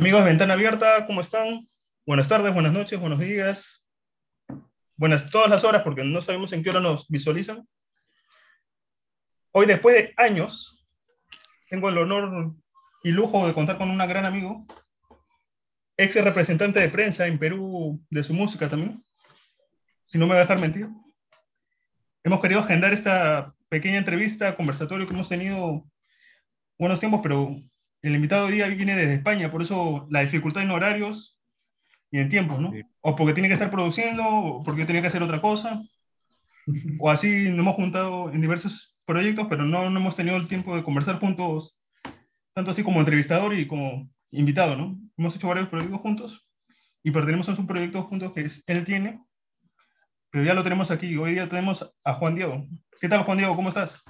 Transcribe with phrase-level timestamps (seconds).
[0.00, 1.68] Amigos de Ventana Abierta, ¿cómo están?
[2.06, 3.86] Buenas tardes, buenas noches, buenos días.
[4.96, 7.68] Buenas todas las horas, porque no sabemos en qué hora nos visualizan.
[9.50, 10.88] Hoy, después de años,
[11.68, 12.54] tengo el honor
[13.02, 14.64] y lujo de contar con un gran amigo,
[15.98, 19.04] ex representante de prensa en Perú de su música también,
[20.02, 20.88] si no me va a dejar mentir.
[22.24, 25.84] Hemos querido agendar esta pequeña entrevista, conversatorio que hemos tenido
[26.78, 27.54] buenos tiempos, pero
[28.02, 31.38] el invitado de día viene desde España, por eso la dificultad en horarios
[32.10, 32.72] y en tiempos, ¿no?
[33.00, 35.82] O porque tiene que estar produciendo, o porque tiene que hacer otra cosa,
[36.98, 40.74] o así nos hemos juntado en diversos proyectos, pero no, no hemos tenido el tiempo
[40.74, 41.78] de conversar juntos,
[42.52, 44.98] tanto así como entrevistador y como invitado, ¿no?
[45.16, 46.50] Hemos hecho varios proyectos juntos
[47.02, 49.22] y pertenecemos a un proyecto juntos que es, él tiene,
[50.30, 51.16] pero ya lo tenemos aquí.
[51.16, 52.66] Hoy día tenemos a Juan Diego.
[53.00, 53.56] ¿Qué tal, Juan Diego?
[53.56, 54.02] ¿Cómo estás?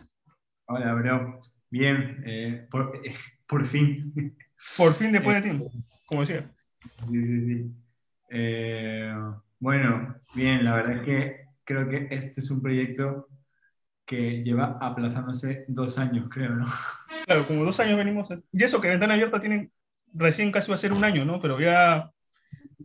[0.67, 1.41] Hola, bro.
[1.71, 3.15] Bien, eh, por, eh,
[3.51, 4.13] por fin.
[4.77, 5.71] Por fin después de tiempo,
[6.05, 6.47] como decía.
[6.51, 7.73] Sí, sí, sí.
[8.29, 9.11] Eh,
[9.59, 13.27] bueno, bien, la verdad es que creo que este es un proyecto
[14.05, 16.67] que lleva aplazándose dos años, creo, ¿no?
[17.25, 18.29] Claro, como dos años venimos.
[18.53, 19.71] Y eso que Ventana Abierta tiene
[20.13, 21.41] recién casi va a ser un año, ¿no?
[21.41, 22.11] Pero ya.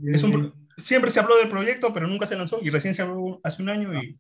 [0.02, 3.42] Es un, siempre se habló del proyecto, pero nunca se lanzó y recién se habló
[3.44, 4.18] hace un año y.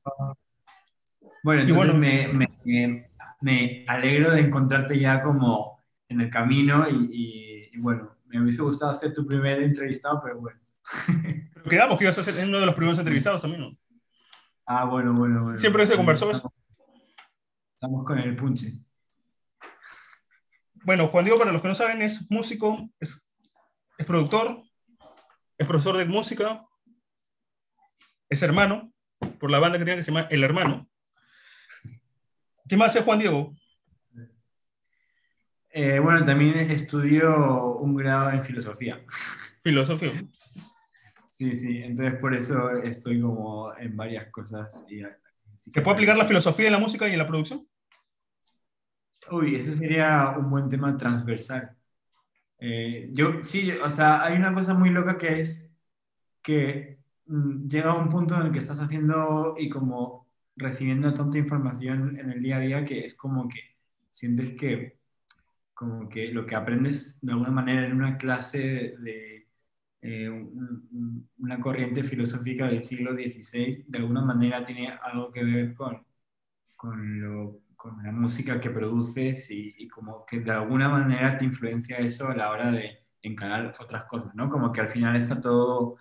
[1.41, 3.09] Bueno, entonces bueno, me, me,
[3.39, 5.74] me alegro de encontrarte ya como
[6.09, 10.59] en el camino y, bueno, me hubiese gustado hacer tu primer entrevistado, pero bueno.
[11.55, 13.77] Pero quedamos que ibas a ser uno de los primeros entrevistados también, ¿no?
[14.67, 15.57] Ah, bueno, bueno, bueno.
[15.57, 16.53] ¿Siempre se conversó eso?
[17.73, 18.85] Estamos con el punche.
[20.83, 23.25] Bueno, Juan Diego, para los que no saben, es músico, es,
[23.97, 24.61] es productor,
[25.57, 26.63] es profesor de música,
[28.29, 28.93] es hermano,
[29.39, 30.87] por la banda que tiene que se llama El Hermano.
[32.69, 33.55] ¿Qué más es Juan Diego?
[35.77, 39.03] Eh, bueno, también estudio un grado en filosofía.
[39.61, 40.13] Filosofía.
[41.27, 44.85] Sí, sí, entonces por eso estoy como en varias cosas.
[44.87, 45.01] Y,
[45.73, 47.67] ¿Que puede aplicar la filosofía en la música y en la producción?
[49.29, 51.75] Uy, ese sería un buen tema transversal.
[52.57, 55.69] Eh, yo, sí, o sea, hay una cosa muy loca que es
[56.41, 60.25] que mm, llega a un punto en el que estás haciendo y como
[60.55, 63.59] recibiendo tanta información en el día a día que es como que
[64.09, 65.03] sientes que
[65.75, 69.47] como que lo que aprendes de alguna manera en una clase de,
[70.01, 70.29] eh,
[71.39, 76.05] una corriente filosófica del siglo XVI, de alguna manera tiene algo que ver con,
[76.75, 77.61] con, lo,
[78.03, 82.51] la música que produces y, como que de alguna manera te influencia eso a la
[82.51, 84.49] hora de encarar otras cosas, ¿no?
[84.49, 85.95] Como que al final está todo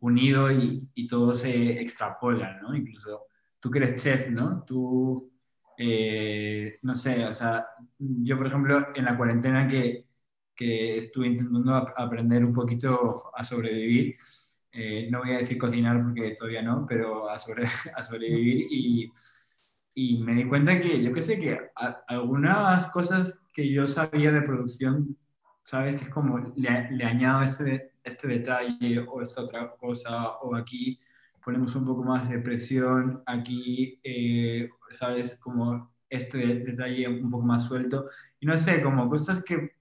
[0.00, 2.74] unido y, y todo se extrapola, ¿no?
[2.74, 3.26] Incluso
[3.60, 4.64] tú que eres chef, ¿no?
[4.64, 5.29] Tú
[5.82, 7.66] eh, no sé, o sea,
[7.98, 10.04] yo por ejemplo en la cuarentena que,
[10.54, 14.14] que estuve intentando aprender un poquito a sobrevivir,
[14.72, 17.64] eh, no voy a decir cocinar porque todavía no, pero a, sobre,
[17.96, 19.10] a sobrevivir y,
[19.94, 21.58] y, me di cuenta que yo que sé que
[22.08, 25.16] algunas cosas que yo sabía de producción,
[25.62, 30.54] sabes que es como le, le añado este, este detalle o esta otra cosa o
[30.54, 31.00] aquí
[31.42, 35.38] ponemos un poco más de presión, aquí, eh, ¿sabes?
[35.38, 38.06] Como este detalle un poco más suelto.
[38.40, 39.76] Y no sé, como cosas que,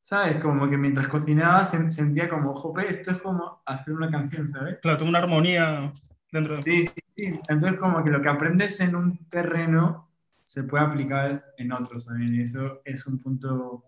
[0.00, 0.36] ¿sabes?
[0.36, 4.78] Como que mientras cocinaba sentía como, jope, esto es como hacer una canción, ¿sabes?
[4.80, 5.92] Claro, tengo una armonía
[6.32, 6.62] dentro de...
[6.62, 7.40] Sí, sí, sí.
[7.48, 10.10] Entonces como que lo que aprendes en un terreno
[10.42, 12.34] se puede aplicar en otros también.
[12.34, 13.84] Y eso es un punto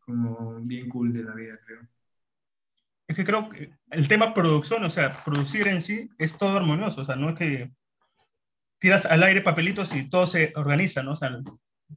[0.00, 1.80] como bien cool de la vida, creo
[3.08, 7.00] es que creo que el tema producción, o sea, producir en sí es todo armonioso,
[7.00, 7.72] o sea, no es que
[8.78, 11.12] tiras al aire papelitos y todo se organiza, ¿no?
[11.12, 11.30] O sea,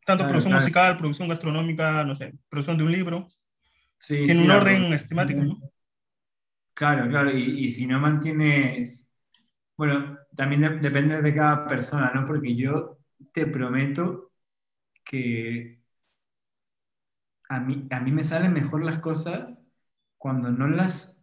[0.06, 3.28] tanto producción musical, producción gastronómica, no sé, producción de un libro,
[3.98, 5.60] sí, tiene un orden estimático, ¿no?
[6.74, 9.12] Claro, claro, y, y, si no mantienes,
[9.78, 12.26] bueno, también depende de cada persona, ¿no?
[12.26, 12.98] Porque yo
[13.32, 14.32] te prometo
[15.04, 15.82] que
[17.50, 19.50] a mí, a mí me salen mejor las cosas
[20.18, 21.22] cuando no las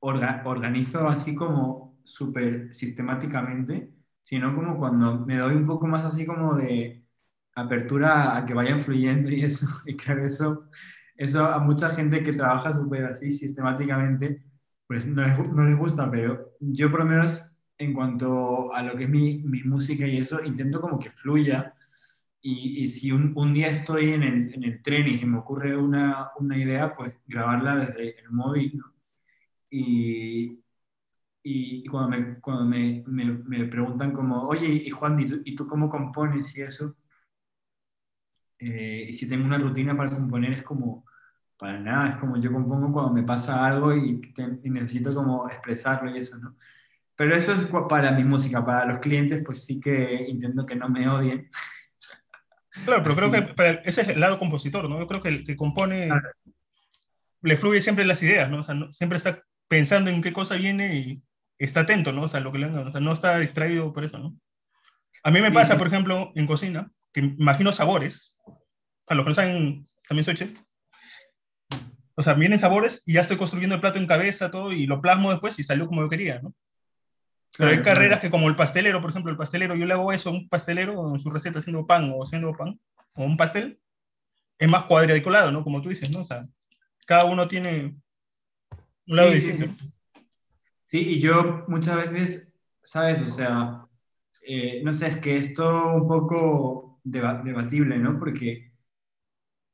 [0.00, 3.90] organizo así como súper sistemáticamente,
[4.22, 7.04] sino como cuando me doy un poco más así como de
[7.54, 9.66] apertura a que vayan fluyendo y eso.
[9.86, 10.68] Y claro, eso,
[11.16, 14.42] eso a mucha gente que trabaja súper así sistemáticamente,
[14.86, 18.96] pues no les, no les, gusta, pero yo por lo menos en cuanto a lo
[18.96, 21.74] que es mi, mi música y eso, intento como que fluya
[22.44, 25.76] y, si un, un, día estoy en el, en el, tren y se me ocurre
[25.76, 28.80] una, una, idea, pues grabarla desde el móvil.
[29.70, 30.61] Y,
[31.42, 35.66] y, cuando, me, cuando me, me, preguntan como, oye, y Juan, ¿y tú, ¿y tú
[35.66, 36.96] cómo compones y eso?
[38.58, 41.04] Eh, y si tengo una rutina para componer, es como,
[41.56, 44.20] para nada, es como yo compongo cuando me pasa algo y,
[44.64, 46.56] necesito como expresarlo y eso, ¿no?
[47.16, 50.88] Pero eso es para mi música, para los clientes pues sí que intento que no
[50.88, 51.48] me odien.
[52.86, 54.98] Claro, pero creo que ese es el lado compositor, ¿no?
[54.98, 56.08] Yo creo que el que compone
[57.42, 58.60] le fluye siempre las ideas, ¿no?
[58.60, 61.22] O sea, siempre está pensando en qué cosa viene y
[61.64, 62.22] está atento, ¿no?
[62.22, 64.36] O sea, lo que le, o sea, no está distraído por eso, ¿no?
[65.22, 68.38] A mí me pasa, por ejemplo, en cocina, que imagino sabores,
[69.06, 70.58] a los que no saben, también soy chef,
[72.14, 75.00] o sea, vienen sabores y ya estoy construyendo el plato en cabeza, todo, y lo
[75.00, 76.54] plasmo después y salió como yo quería, ¿no?
[77.56, 80.30] Pero hay carreras que como el pastelero, por ejemplo, el pastelero, yo le hago eso
[80.30, 82.80] a un pastelero en su receta haciendo pan o haciendo pan,
[83.14, 83.78] o un pastel,
[84.58, 85.62] es más cuadriculado, ¿no?
[85.62, 86.20] Como tú dices, ¿no?
[86.20, 86.46] O sea,
[87.06, 87.96] cada uno tiene
[89.06, 89.66] un lado distinto.
[89.66, 89.92] Sí, sí,
[91.00, 92.52] y yo muchas veces,
[92.82, 93.20] ¿sabes?
[93.22, 93.86] O sea,
[94.46, 98.18] eh, no sé, es que esto un poco debatible, ¿no?
[98.18, 98.72] Porque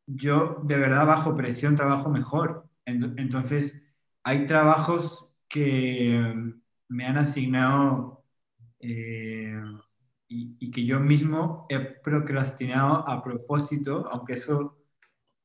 [0.07, 2.69] yo de verdad bajo presión trabajo mejor.
[2.85, 3.83] Entonces,
[4.23, 6.55] hay trabajos que
[6.89, 8.25] me han asignado
[8.81, 9.61] eh,
[10.29, 14.79] y, que yo mismo he procrastinado a propósito, aunque eso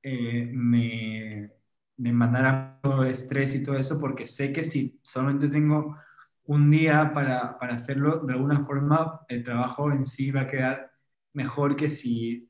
[0.03, 1.51] eh, me
[1.97, 5.97] demandara estrés y todo eso, porque sé que si solamente tengo
[6.45, 10.91] un día para, para hacerlo, de alguna forma el trabajo en sí va a quedar
[11.33, 12.49] mejor que si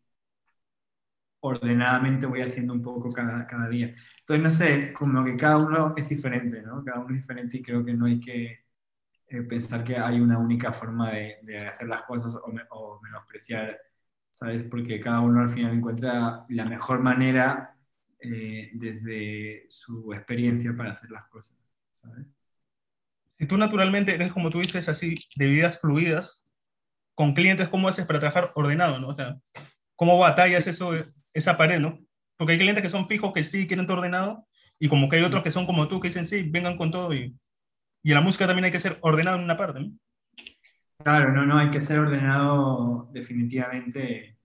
[1.41, 3.93] ordenadamente voy haciendo un poco cada, cada, día.
[4.21, 6.83] Entonces, no sé, como que cada uno es diferente, ¿no?
[6.83, 8.63] Cada uno es diferente y creo que no hay que
[9.27, 13.77] eh, pensar que hay una única forma de, de hacer las cosas o, o, menospreciar,
[14.31, 14.63] ¿sabes?
[14.63, 17.75] Porque cada uno al final encuentra la mejor manera
[18.23, 21.57] eh, desde su experiencia para hacer las cosas,
[21.91, 22.25] ¿sabes?
[23.37, 26.47] Si tú naturalmente eres, como tú dices, así, de vidas fluidas,
[27.15, 29.09] con clientes, ¿cómo haces para trabajar ordenado, no?
[29.09, 29.37] O sea,
[29.95, 30.93] ¿cómo batallas eso
[31.33, 31.99] esa pared, ¿no?
[32.37, 34.47] Porque hay clientes que son fijos, que sí quieren todo ordenado,
[34.79, 37.13] y como que hay otros que son como tú, que dicen, sí, vengan con todo,
[37.13, 37.35] y,
[38.03, 39.91] y en la música también hay que ser ordenado en una parte, ¿no?
[40.97, 44.37] Claro, no, no, hay que ser ordenado definitivamente.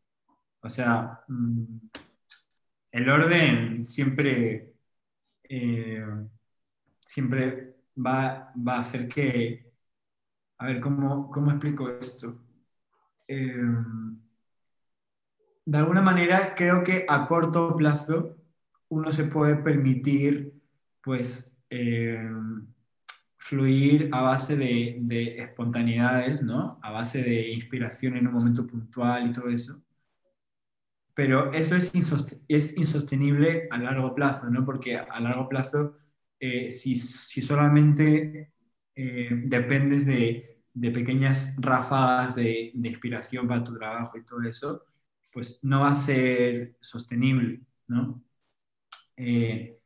[0.60, 1.78] O sea, mm,
[2.92, 4.74] el orden siempre,
[5.44, 6.04] eh,
[7.00, 9.72] siempre va, va, a hacer que,
[10.58, 12.40] a ver, ¿cómo, cómo explico esto?
[13.28, 13.54] Eh,
[15.64, 18.36] de alguna manera creo que a corto plazo
[18.88, 20.54] uno se puede permitir
[21.02, 22.30] pues eh,
[23.36, 26.78] fluir a base de, espontaneidades, ¿no?
[26.82, 29.82] A base de inspiración en un momento puntual y todo eso.
[31.18, 31.92] Pero eso es,
[32.76, 34.64] insostenible a largo plazo, ¿no?
[34.64, 35.94] Porque a largo plazo,
[36.38, 38.52] eh, si, solamente
[38.94, 40.62] eh, dependes de,
[40.92, 44.84] pequeñas ráfagas de, de inspiración para tu trabajo y todo eso,
[45.32, 48.22] pues no va a ser sostenible, ¿no?
[49.16, 49.76] Eh,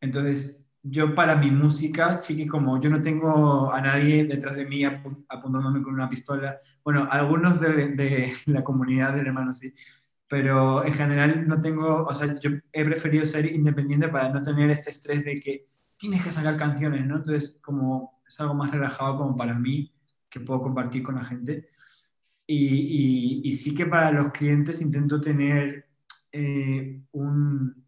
[0.00, 4.64] entonces, yo para mi música, sí que como yo no tengo a nadie detrás de
[4.64, 9.74] mí apuntándome con una pistola, bueno, algunos de, la comunidad del hermano sí,
[10.28, 14.70] pero en general no tengo, o sea, yo he preferido ser independiente para no tener
[14.70, 15.66] este estrés de que
[15.98, 17.16] tienes que sacar canciones, ¿no?
[17.16, 19.92] Entonces, como es algo más relajado como para mí,
[20.28, 21.68] que puedo compartir con la gente.
[22.46, 25.86] Y, sí que para los clientes intento tener
[26.32, 27.84] eh, un,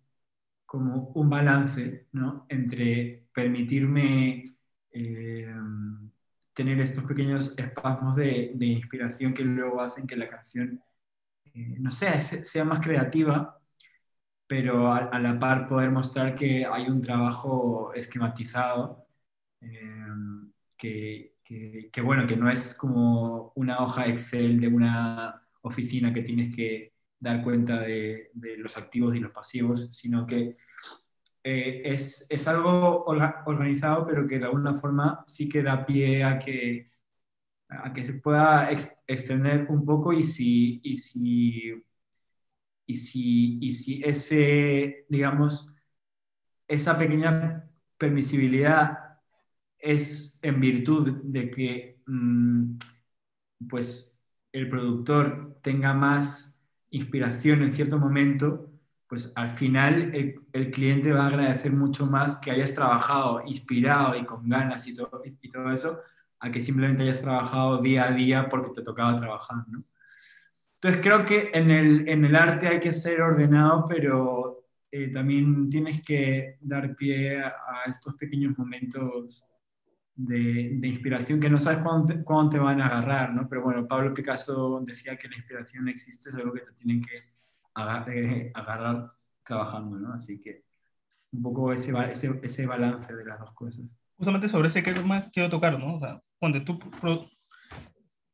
[0.66, 2.46] como un balance ¿no?
[2.48, 4.56] entre permitirme
[4.92, 5.54] eh,
[6.52, 10.82] tener estos pequeños espasmos de, inspiración que luego hacen que la canción,
[11.54, 13.60] no sé, sea más creativa,
[14.46, 19.06] pero a, la par poder mostrar que hay un trabajo esquematizado
[20.76, 26.54] que, que, bueno, que no es como una hoja Excel de una oficina que tienes
[26.54, 30.54] que dar cuenta de, los activos y los pasivos, sino que
[31.42, 36.38] eh, es, es, algo organizado, pero que de alguna forma sí que da pie a
[36.38, 36.89] que,
[37.70, 38.70] a que se pueda
[39.06, 41.72] extender un poco y si, y si,
[42.86, 45.72] y si, y si ese, digamos,
[46.66, 49.18] esa pequeña permisibilidad
[49.78, 52.76] es en virtud de que mm,
[53.68, 54.20] pues
[54.52, 56.60] el productor tenga más
[56.90, 58.70] inspiración en cierto momento,
[59.06, 60.12] pues al final
[60.52, 64.94] el, cliente va a agradecer mucho más que hayas trabajado inspirado y con ganas y
[64.94, 66.00] todo, y todo eso,
[66.40, 69.64] a que simplemente hayas trabajado día a día porque te tocaba trabajar,
[70.74, 75.68] Entonces creo que en el, en el arte hay que ser ordenado, pero eh, también
[75.68, 79.44] tienes que dar pie a estos pequeños momentos
[80.26, 81.80] de, inspiración que no sabes
[82.24, 83.48] cuándo te, van a agarrar, ¿no?
[83.48, 87.16] Pero bueno, Pablo Picasso decía que la inspiración existe, es algo que te tienen que
[87.16, 90.12] eh, agarrar, trabajando, ¿no?
[90.12, 90.64] Así que
[91.32, 93.99] un poco ese, ese, ese balance de las dos cosas.
[94.20, 95.94] Justamente sobre ese más quiero tocar, ¿no?
[95.94, 96.78] O sea, cuando tú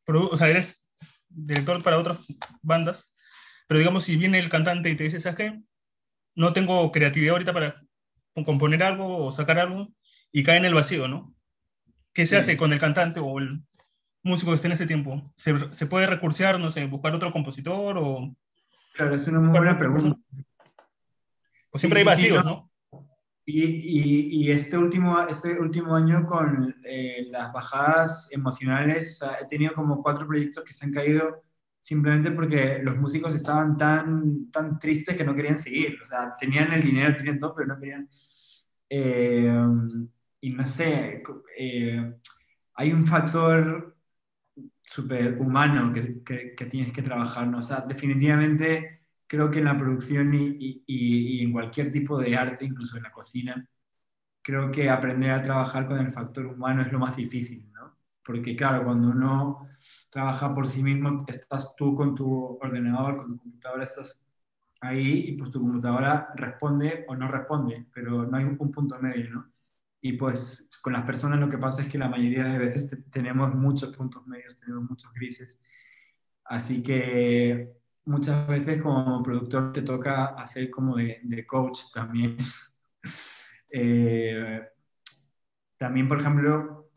[0.08, 0.84] o sea, eres
[1.28, 2.18] director para otras
[2.60, 3.14] bandas,
[3.68, 5.62] pero digamos, si viene el cantante y te dice, ¿sabes qué?
[6.34, 7.84] No tengo creatividad ahorita para
[8.44, 9.92] componer algo o sacar algo,
[10.32, 11.32] y cae en el vacío, ¿no?
[12.12, 13.62] ¿Qué se hace con el cantante o el
[14.24, 15.32] músico que esté en ese tiempo?
[15.36, 18.34] ¿Se, se puede recursear, no sé, buscar otro compositor o...?
[18.94, 20.18] Claro, es una muy buena pregunta.
[21.70, 22.72] O siempre hay vacíos, ¿no?
[23.48, 30.02] Y, y, este, último, este último año con eh, las bajadas emocionales, he tenido como
[30.02, 31.42] cuatro proyectos que se han caído
[31.80, 35.96] simplemente porque los músicos estaban tan, tan tristes que no querían seguir.
[36.02, 38.08] O sea, tenían el dinero, tenían todo, pero no querían...
[38.90, 39.48] Eh,
[40.40, 41.22] y no sé,
[41.56, 42.14] eh,
[42.74, 43.96] hay un factor
[44.82, 47.58] súper humano que, que, tienes que trabajar, ¿no?
[47.58, 52.64] O sea, definitivamente creo que en la producción y, y, en cualquier tipo de arte,
[52.64, 53.68] incluso en la cocina,
[54.42, 57.96] creo que aprender a trabajar con el factor humano es lo más difícil, ¿no?
[58.24, 59.66] Porque claro, cuando uno
[60.10, 64.20] trabaja por sí mismo, estás tú con tu ordenador, con tu computadora, estás
[64.80, 69.30] ahí y pues tu computadora responde o no responde, pero no hay un punto medio,
[69.30, 69.52] ¿no?
[70.00, 73.54] Y pues con las personas lo que pasa es que la mayoría de veces tenemos
[73.54, 75.58] muchos puntos medios, tenemos muchos grises.
[76.44, 82.36] Así que muchas veces como productor te toca hacer como de, coach también.
[83.78, 84.62] Eh,
[85.76, 86.90] también, por ejemplo,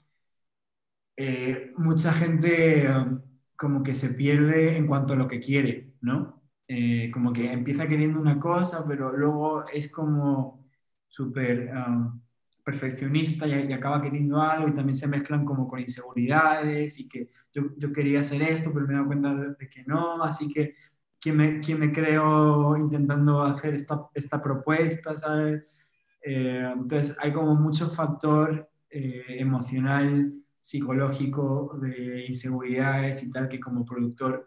[1.18, 3.22] eh, mucha gente um,
[3.58, 6.44] como que se pierde en cuanto a lo que quiere, ¿no?
[6.68, 10.70] Eh, como que empieza queriendo una cosa, pero luego es como
[11.08, 11.72] súper...
[11.76, 12.22] Um,
[12.70, 17.64] perfeccionista y, acaba queriendo algo y también se mezclan como con inseguridades y que yo,
[17.78, 20.74] yo quería hacer esto, pero me he dado cuenta de, que no, así que
[21.20, 25.70] ¿quién me, quién me creo intentando hacer esta, esta propuesta, ¿sabes?
[26.22, 33.86] Eh, entonces hay como mucho factor eh, emocional, psicológico, de inseguridades y tal, que como
[33.86, 34.46] productor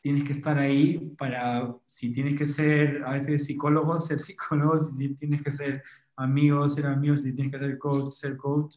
[0.00, 5.14] tienes que estar ahí para, si tienes que ser a veces psicólogo, ser psicólogo, si
[5.14, 5.82] tienes que ser
[6.16, 8.76] amigos, ser amigos, si tienes que ser coach, ser coach,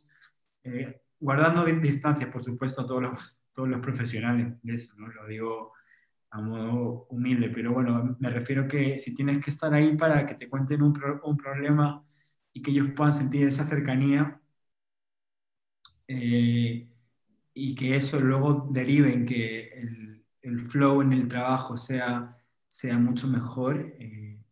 [0.64, 5.08] eh, guardando distancia, por supuesto, a todos los, todos los profesionales de eso, ¿no?
[5.08, 5.74] Lo digo
[6.32, 10.36] a modo humilde, pero bueno, me refiero que si tienes que estar ahí para que
[10.36, 12.04] te cuenten un, un problema
[12.54, 14.42] y que ellos puedan sentir esa cercanía
[16.08, 16.90] eh,
[17.54, 22.98] y que eso luego derive en que el, el, flow en el trabajo sea, sea
[23.00, 24.44] mucho mejor, eh,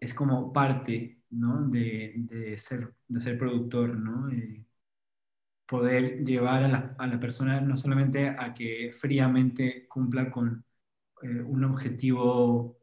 [0.00, 1.68] es como parte ¿no?
[1.68, 4.28] de, de, ser, de ser productor, ¿no?
[5.66, 10.64] poder llevar a la, a la, persona no solamente a que fríamente cumpla con
[11.22, 12.78] eh, un objetivo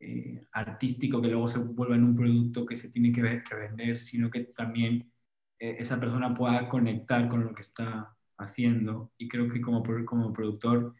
[0.00, 3.22] eh, artístico que luego se vuelva en un producto que se tiene que,
[3.56, 5.12] vender, sino que también
[5.58, 9.12] eh, esa persona pueda conectar con lo que está haciendo.
[9.18, 10.94] Y creo que como, como productor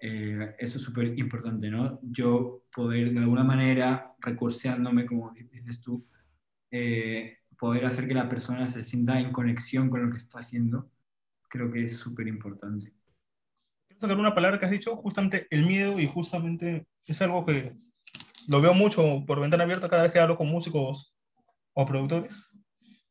[0.00, 1.98] eso es súper importante, ¿no?
[2.02, 6.06] Yo poder de alguna manera, recurseándome, como dices tú,
[7.58, 10.90] poder hacer que la persona se sienta en conexión con lo que está haciendo,
[11.48, 12.97] creo que es súper importante.
[14.00, 17.74] Sacar una palabra que has dicho, justamente el miedo, y justamente es algo que
[18.46, 21.14] lo veo mucho por ventana abierta cada vez que hablo con músicos
[21.74, 22.52] o productores.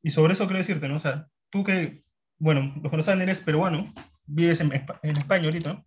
[0.02, 0.96] Y sobre eso quiero decirte, ¿no?
[0.96, 2.04] O sea, tú que,
[2.40, 3.94] bueno, los que no saben, eres peruano,
[4.26, 5.84] vives en, en España ahorita.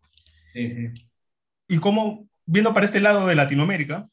[0.52, 0.88] Sí, sí.
[1.69, 4.07] Y cómo, viendo para este lado de Latinoamérica,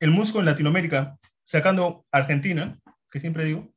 [0.00, 2.78] el músico en Latinoamérica sacando Argentina,
[3.10, 3.72] que siempre digo,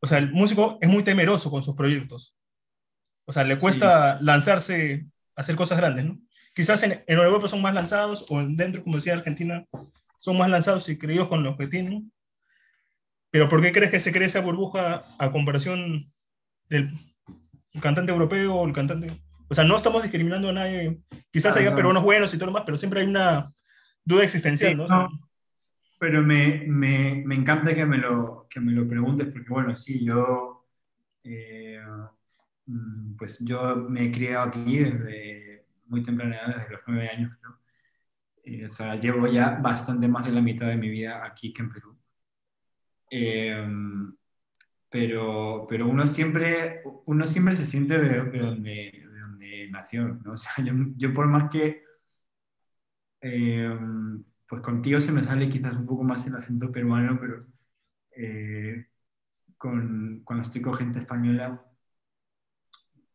[0.00, 2.34] o sea, el músico es muy temeroso con sus proyectos.
[3.26, 6.18] O sea, le cuesta lanzarse a hacer cosas grandes, ¿no?
[6.54, 9.66] Quizás en, en, Europa son más lanzados, o dentro, como decía Argentina,
[10.18, 12.12] son más lanzados y creídos con lo que tienen.
[13.30, 16.12] Pero ¿por qué crees que se crea esa burbuja a comparación
[16.68, 16.90] del
[17.80, 19.20] cantante europeo o el cantante?
[19.48, 21.00] O sea, no estamos discriminando a nadie.
[21.32, 23.52] Quizás haya peruanos buenos y todo lo más, pero siempre hay una
[24.04, 24.86] duda existencial, ¿no?
[25.98, 30.04] pero me, me, me, encanta que me, lo, que me lo preguntes, porque bueno, sí,
[30.04, 30.66] yo,
[31.22, 31.80] eh,
[33.18, 37.58] pues yo me he criado aquí desde muy temprana edad, desde los nueve años, creo.
[38.44, 41.62] Eh, o sea, llevo ya bastante más de la mitad de mi vida aquí que
[41.62, 41.96] en Perú.
[43.10, 43.66] Eh,
[44.90, 50.32] pero, pero uno, siempre, uno siempre se siente de, de donde, de donde nació, ¿no?
[50.32, 51.82] O sea, yo, yo por más que
[54.46, 57.46] pues contigo se me sale quizás un poco más el acento peruano, pero
[58.16, 58.86] eh,
[59.56, 61.64] con, cuando estoy con gente española,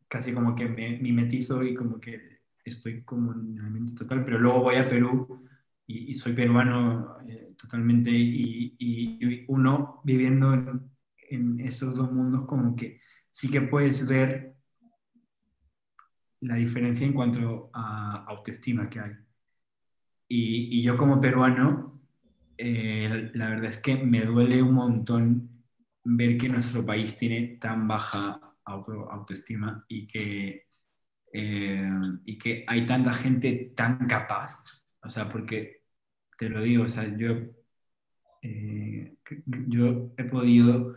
[0.09, 4.61] casi como que me mimetizo y como que estoy como en ambiente total, pero luego
[4.61, 5.45] voy a Perú
[5.87, 10.91] y, soy peruano eh, totalmente y, y, uno viviendo en,
[11.29, 12.99] en esos dos mundos como que
[13.31, 14.55] sí que puedes ver
[16.41, 19.11] la diferencia en cuanto a autoestima que hay.
[20.27, 22.01] Y, y yo como peruano,
[22.57, 25.49] eh, la verdad es que me duele un montón
[26.03, 30.67] ver que nuestro país tiene tan baja auto, autoestima y que,
[31.33, 31.91] eh,
[32.25, 34.63] y que hay tanta gente tan capaz.
[35.01, 35.83] O sea, porque
[36.37, 37.35] te lo digo, o sea, yo,
[38.41, 39.17] eh,
[39.67, 40.95] yo he podido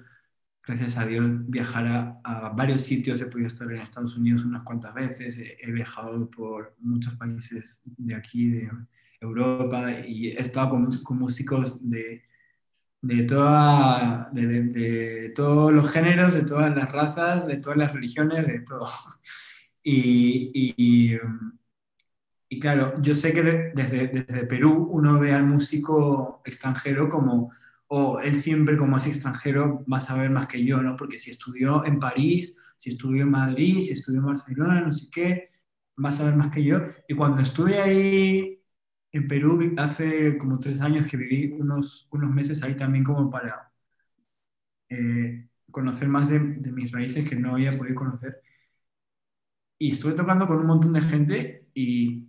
[0.65, 3.21] gracias a Dios, viajar a, varios sitios.
[3.21, 5.39] He podido estar en Estados Unidos unas cuantas veces.
[5.39, 8.71] He, viajado por muchos países de aquí, de
[9.21, 12.23] Europa, y he estado con, músicos de,
[13.03, 18.61] de, toda, de, todos los géneros, de todas las razas, de todas las religiones, de
[18.61, 18.89] todo.
[19.85, 21.19] Y, y,
[22.49, 27.51] y claro, yo sé que desde, desde Perú uno ve al músico extranjero como
[27.95, 30.97] o él siempre como es extranjero va a saber más que yo, ¿no?
[30.97, 35.09] Porque si estudió en París, si estudió en Madrid, si estudió en Barcelona, no sé
[35.11, 35.49] qué,
[36.03, 36.81] va a saber más que yo.
[37.07, 38.62] Y cuando estuve ahí
[39.13, 43.73] en Perú, hace como tres años que viví unos, unos meses ahí también como para
[44.89, 48.43] eh, conocer más de, mis raíces que no había podido conocer.
[49.79, 52.29] Y estuve tocando con un montón de gente y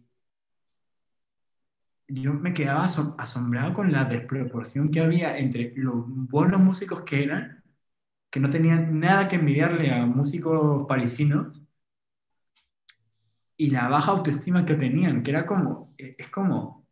[2.08, 7.64] yo me quedaba asombrado con la desproporción que había entre los buenos músicos que eran,
[8.30, 11.63] que no tenían nada que envidiarle a músicos parisinos,
[13.58, 16.88] y la baja autoestima que tenían, que era como, eh, es como,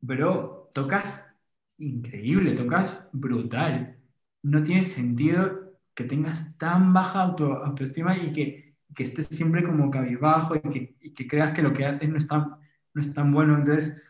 [0.00, 1.36] bro, tocas
[1.78, 3.98] increíble, tocas brutal.
[4.42, 10.56] No tiene sentido que tengas tan baja autoestima y que, que estés siempre como cabizbajo
[10.56, 12.56] y que, y que creas que lo que haces no es tan,
[12.94, 13.56] no es tan bueno.
[13.58, 14.02] Entonces,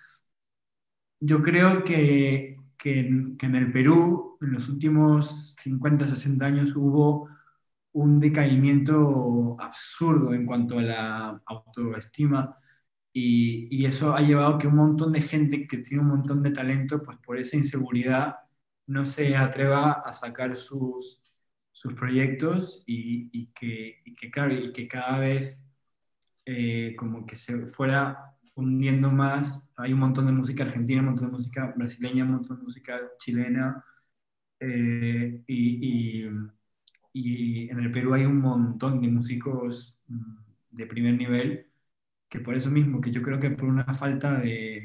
[1.21, 7.29] yo creo que, que, en, el Perú, en los últimos 50, 60 años, hubo
[7.93, 12.57] un decaimiento absurdo en cuanto a la autoestima
[13.13, 16.51] y, eso ha llevado a que un montón de gente que tiene un montón de
[16.51, 18.37] talento, pues por esa inseguridad
[18.87, 21.23] no se atreva a sacar sus,
[21.73, 25.65] sus proyectos y, que, que, claro, y que cada vez
[26.47, 29.71] eh, como que se fuera hundiendo más.
[29.77, 33.01] Hay un montón de música argentina, un montón de música brasileña, un montón de música
[33.19, 33.85] chilena.
[34.61, 36.25] Eh, y,
[37.23, 40.37] y, en el Perú hay un montón de músicos mm,
[40.71, 41.67] de primer nivel
[42.29, 44.85] que por eso mismo, que yo creo que por una falta de,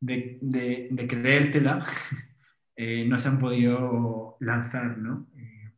[0.00, 0.38] de,
[0.90, 1.84] de, creértela,
[2.76, 5.28] eh, no se han podido lanzar, ¿no?
[5.36, 5.72] Eh,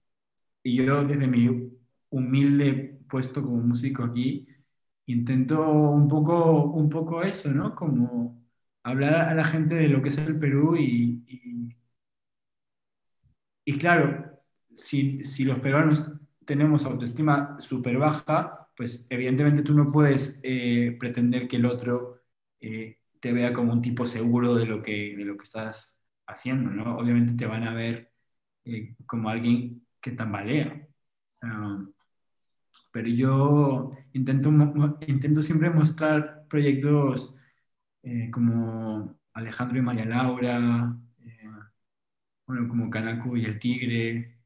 [0.64, 1.72] y yo desde mi
[2.10, 4.46] humilde puesto como músico aquí,
[5.06, 7.74] intento un poco, un poco eso, ¿no?
[7.74, 8.42] Como
[8.82, 11.24] hablar a la gente de lo que es el Perú y,
[13.64, 14.31] y, claro,
[14.74, 16.10] si, si, los peruanos
[16.44, 22.20] tenemos autoestima súper baja, pues evidentemente tú no puedes eh, pretender que el otro
[22.60, 26.70] eh, te vea como un tipo seguro de lo que, de lo que estás haciendo,
[26.70, 26.96] ¿no?
[26.96, 28.12] Obviamente te van a ver
[28.64, 30.88] eh, como alguien que tambalea.
[31.42, 31.84] Ah,
[32.92, 34.50] pero yo intento,
[35.06, 37.34] intento siempre mostrar proyectos
[38.02, 41.48] eh, como Alejandro y María Laura, eh,
[42.46, 44.41] bueno, como Canaco y el Tigre,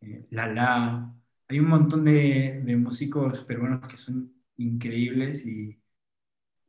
[0.00, 1.14] eh, Lala.
[1.48, 5.80] Hay un montón de, de, músicos peruanos que son increíbles y,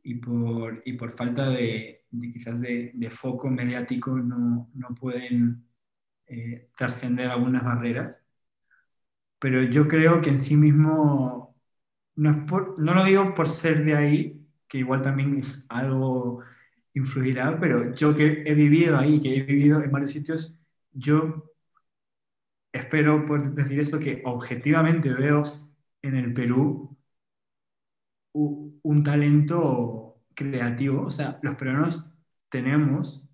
[0.03, 5.65] y, por, y por falta de, quizás de, de, foco mediático no, no pueden
[6.75, 8.23] trascender algunas barreras
[9.41, 11.55] pero yo creo que en sí mismo,
[12.15, 16.43] no, es por, no lo digo por ser de ahí, que igual también algo
[16.93, 20.55] influirá, pero yo que he vivido ahí, que he vivido en varios sitios,
[20.93, 21.50] yo
[22.71, 25.43] espero poder decir esto, que objetivamente veo
[26.01, 26.97] en el Perú
[28.33, 32.09] un talento creativo, o sea, los peruanos
[32.49, 33.27] tenemos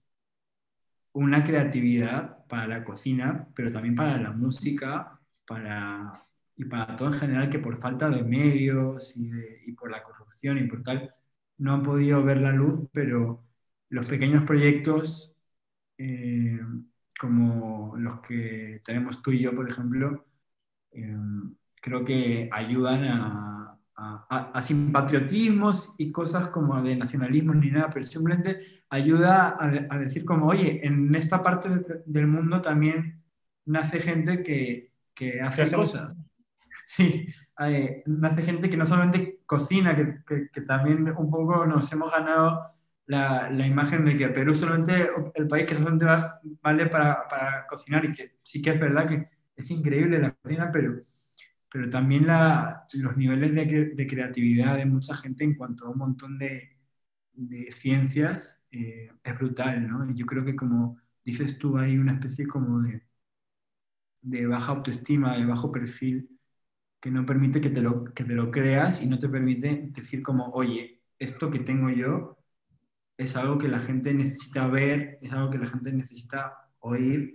[1.13, 7.19] una creatividad para la cocina, pero también para la música, para, y para todo en
[7.19, 9.32] general que por falta de medios y,
[9.65, 11.12] y, por la corrupción y por tal,
[11.58, 13.43] no han podido ver la luz, pero
[13.89, 15.36] los pequeños proyectos
[15.97, 16.60] eh,
[17.19, 20.25] como los que tenemos tú y yo, por ejemplo,
[20.91, 21.17] eh,
[21.82, 27.89] creo que ayudan a, a, a, sin patriotismos y cosas como de nacionalismo ni nada,
[27.89, 33.23] pero simplemente ayuda a, a decir como, oye, en esta parte de, del mundo también
[33.65, 36.15] nace gente que, que hace cosas.
[36.86, 37.27] Sí,
[37.58, 42.63] hay, hace gente que no solamente cocina, que, que, también un poco nos hemos ganado
[43.08, 46.06] la, la, imagen de que Perú solamente el país que solamente
[46.62, 50.70] vale para, para, cocinar y que sí que es verdad que es increíble la cocina,
[50.72, 51.00] pero,
[51.72, 53.65] pero también la, los niveles de,
[53.96, 56.78] de, creatividad de mucha gente en cuanto a un montón de,
[57.34, 60.10] de ciencias eh, es brutal, ¿no?
[60.10, 63.04] Y yo creo que como dices tú, hay una especie como de,
[64.22, 66.30] de baja autoestima, de bajo perfil,
[67.00, 70.24] que no permite que te, lo, que te lo creas y no te permite decir
[70.24, 72.37] como, oye, esto que tengo yo
[73.17, 77.34] es algo que la gente necesita ver, es algo que la gente necesita oír.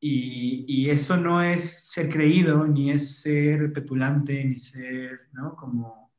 [0.00, 5.54] Y, y, eso no es ser creído, ni es ser petulante, ni ser ¿no?
[5.54, 6.10] como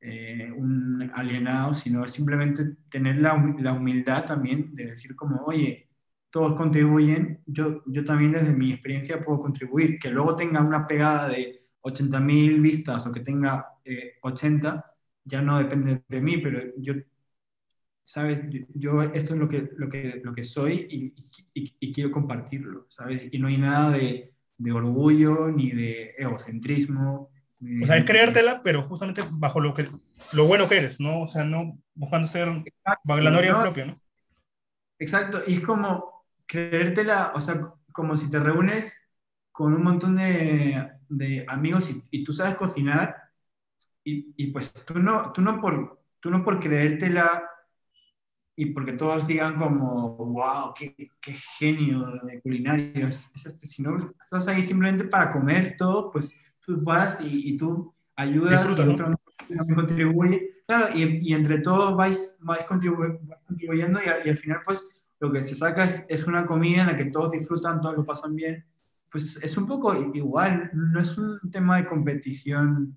[0.00, 5.90] eh, un alienado, sino es simplemente tener la, la, humildad también de decir como, oye,
[6.30, 11.28] todos contribuyen, yo, yo también desde mi experiencia puedo contribuir, que luego tenga una pegada
[11.28, 13.66] de 80.000 vistas o que tenga
[14.22, 14.92] 80, eh,
[15.24, 16.94] ya no depende de mí, pero yo
[18.10, 18.42] ¿sabes?
[18.74, 21.14] Yo, esto es lo que, lo que, lo que soy
[21.54, 23.28] y, y, quiero compartirlo, ¿sabes?
[23.30, 27.30] Y no hay nada de, de orgullo ni de egocentrismo.
[27.60, 29.88] o sea, es creértela, pero justamente bajo lo, que,
[30.32, 31.20] lo bueno que eres, ¿no?
[31.20, 32.48] O sea, no buscando ser
[33.04, 34.02] baglanoria no, propia, ¿no?
[34.98, 37.60] Exacto, y es como creértela, o sea,
[37.92, 39.00] como si te reúnes
[39.52, 43.14] con un montón de, de amigos y, y, tú sabes cocinar
[44.02, 47.44] y, y, pues tú no, tú no por, tú no por creértela
[48.60, 53.96] y porque todos digan como, wow, qué, qué genio de culinario, es, este, si no
[54.20, 59.14] estás ahí simplemente para comer todo, pues tú vas y, y tú ayudas y otro
[59.74, 64.84] contribuye, claro, y, y, entre todos vais, vais, contribuyendo y, al final pues
[65.20, 68.04] lo que se saca es, es, una comida en la que todos disfrutan, todos lo
[68.04, 68.62] pasan bien,
[69.10, 72.94] pues es un poco igual, no es un tema de competición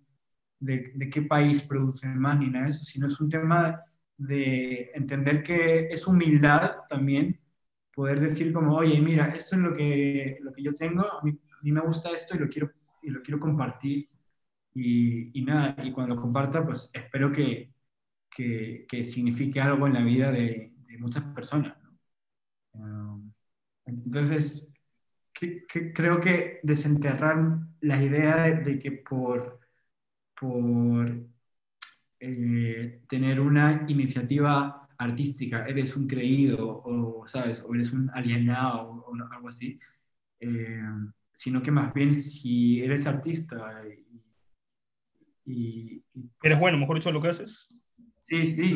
[0.60, 3.93] de, de qué país produce más ni nada de eso, sino es un tema de
[4.18, 7.40] entender que es humildad también
[7.94, 11.38] poder decir como, oye, mira, esto es lo que, lo que yo tengo, a mí,
[11.62, 12.72] me gusta esto y lo quiero,
[13.02, 14.10] y lo quiero compartir.
[14.74, 17.72] Y, y nada, y cuando lo comparta, pues espero que,
[18.30, 21.78] que, que signifique algo en la vida de, de muchas personas.
[22.74, 23.32] Um,
[23.86, 24.74] entonces,
[25.94, 27.38] creo que desenterrar
[27.82, 29.60] la idea de, de que por,
[30.40, 31.33] por
[32.26, 37.62] eh, tener una iniciativa artística, eres un creído o, ¿sabes?
[37.68, 39.78] O eres un alienado o, algo así,
[40.40, 40.82] eh,
[41.34, 43.84] sino que más bien si eres artista
[45.44, 46.02] y,
[46.42, 47.68] eres bueno, mejor dicho, lo que haces.
[48.22, 48.74] Sí, sí,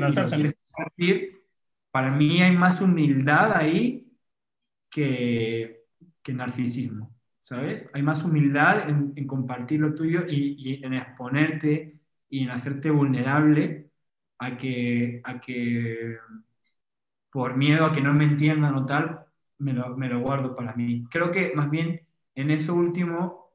[1.89, 4.11] para mí hay más humildad ahí
[4.89, 5.85] que,
[6.21, 7.89] que narcisismo, ¿sabes?
[7.93, 11.96] Hay más humildad en, en compartir lo tuyo y, y en exponerte
[12.29, 13.91] y en hacerte vulnerable
[14.39, 16.17] a que, a que
[17.31, 19.25] por miedo a que no me entiendan o tal,
[19.59, 21.05] me lo, me lo guardo para mí.
[21.09, 22.01] Creo que más bien
[22.35, 23.51] en eso último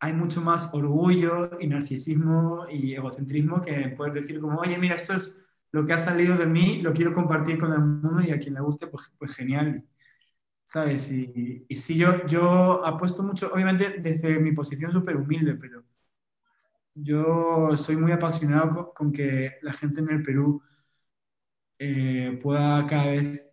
[0.00, 5.14] hay mucho más orgullo y narcisismo y egocentrismo que poder decir como, oye, mira, esto
[5.14, 5.36] es
[5.72, 8.54] lo que ha salido de mí, lo quiero compartir con el mundo y a quien
[8.54, 9.84] le guste, pues, pues genial.
[10.64, 11.10] ¿Sabes?
[11.12, 15.84] Y, y sí, yo, yo apuesto mucho, obviamente desde mi posición súper humilde, pero
[17.02, 20.62] yo soy muy apasionado con, que la gente en el Perú
[21.78, 23.48] eh, pueda cada vez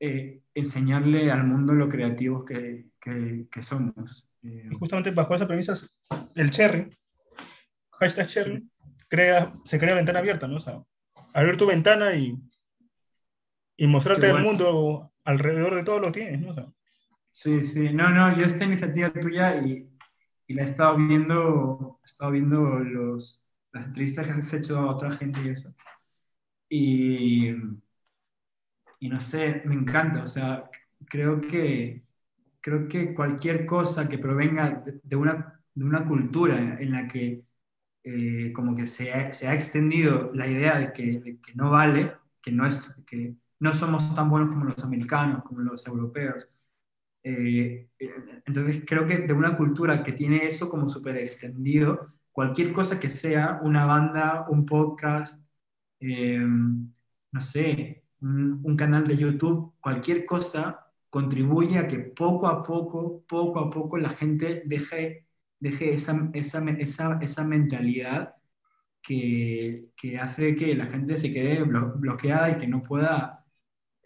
[0.00, 4.28] eh, enseñarle al mundo lo creativos que, que, somos.
[4.42, 5.74] Eh, justamente bajo esa premisa,
[6.34, 6.96] el Cherry,
[7.92, 8.70] hashtag Cherry,
[9.08, 10.56] crea, se crea ventana abierta, ¿no?
[10.56, 10.82] O sea,
[11.32, 12.36] abrir tu ventana y,
[13.76, 16.74] y mostrarte al mundo alrededor de todo lo que tienes, ¿no?
[17.30, 19.88] sí, sí, no, no, yo esta iniciativa tuya y
[20.52, 24.86] y la he estado viendo, he estado viendo los, las entrevistas que has hecho a
[24.86, 25.74] otra gente y eso.
[26.68, 27.48] Y,
[29.00, 30.70] y no sé, me encanta, o sea,
[31.06, 32.04] creo que,
[32.60, 37.44] creo que cualquier cosa que provenga de, una, de una cultura en la que
[38.04, 41.70] eh, como que se ha, se ha, extendido la idea de que, de que no
[41.70, 42.12] vale,
[42.42, 46.48] que no, es, que no somos tan buenos como los americanos, como los europeos,
[47.24, 47.88] eh,
[48.46, 53.10] entonces creo que de una cultura que tiene eso como súper extendido, cualquier cosa que
[53.10, 55.44] sea, una banda, un podcast,
[56.00, 63.24] eh, no sé, un, canal de YouTube, cualquier cosa contribuye a que poco a poco,
[63.26, 65.26] poco a poco la gente deje,
[65.60, 68.36] deje esa, esa, esa, esa mentalidad
[69.02, 73.44] que, que, hace que la gente se quede bloqueada y que no pueda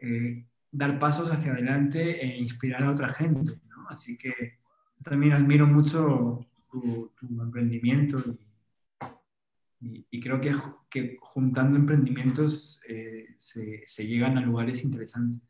[0.01, 3.53] eh, dar pasos hacia adelante e inspirar a otra gente.
[3.69, 3.89] ¿no?
[3.89, 4.59] Así que
[5.03, 8.23] también admiro mucho tu, emprendimiento.
[9.81, 10.55] Y, creo que,
[10.89, 15.41] que, juntando emprendimientos eh, se, se, llegan a lugares interesantes.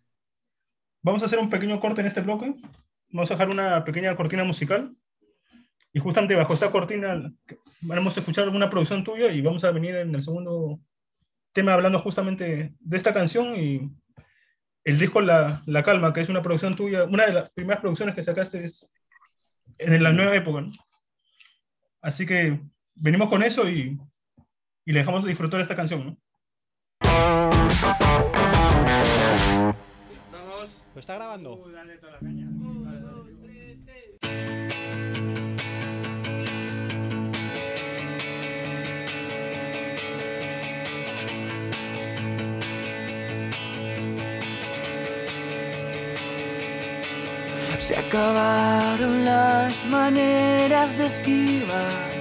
[1.02, 2.54] Vamos a hacer un pequeño corte en este bloque.
[3.10, 4.94] Vamos a dejar una pequeña cortina musical.
[5.92, 7.32] Y justamente bajo esta cortina
[7.80, 10.80] vamos a escuchar alguna producción tuya y vamos a venir en el segundo
[11.52, 13.90] tema hablando justamente de esta canción y
[14.86, 18.14] el disco La, la Calma, que es una producción tuya, una de las primeras producciones
[18.14, 18.88] que sacaste es
[19.78, 20.64] en la nueva época.
[22.00, 22.60] Así que
[22.94, 23.98] venimos con eso y
[24.86, 26.16] y le dejamos de disfrutar esta canción, ¿no?
[30.94, 31.54] ¿Lo está grabando?
[31.56, 32.45] Uh, dale toda la caña.
[47.86, 52.16] Se acabaron las maneras de esquivar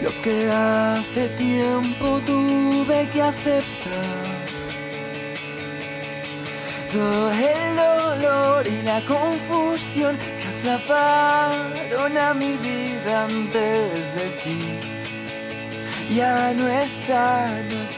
[0.00, 4.46] lo que hace tiempo tuve que aceptar.
[6.92, 14.94] Todo el dolor y la confusión que atraparon a mi vida antes de ti
[16.14, 17.93] ya no están.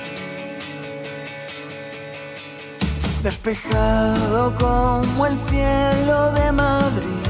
[3.27, 7.27] Despejado como el cielo de Madrid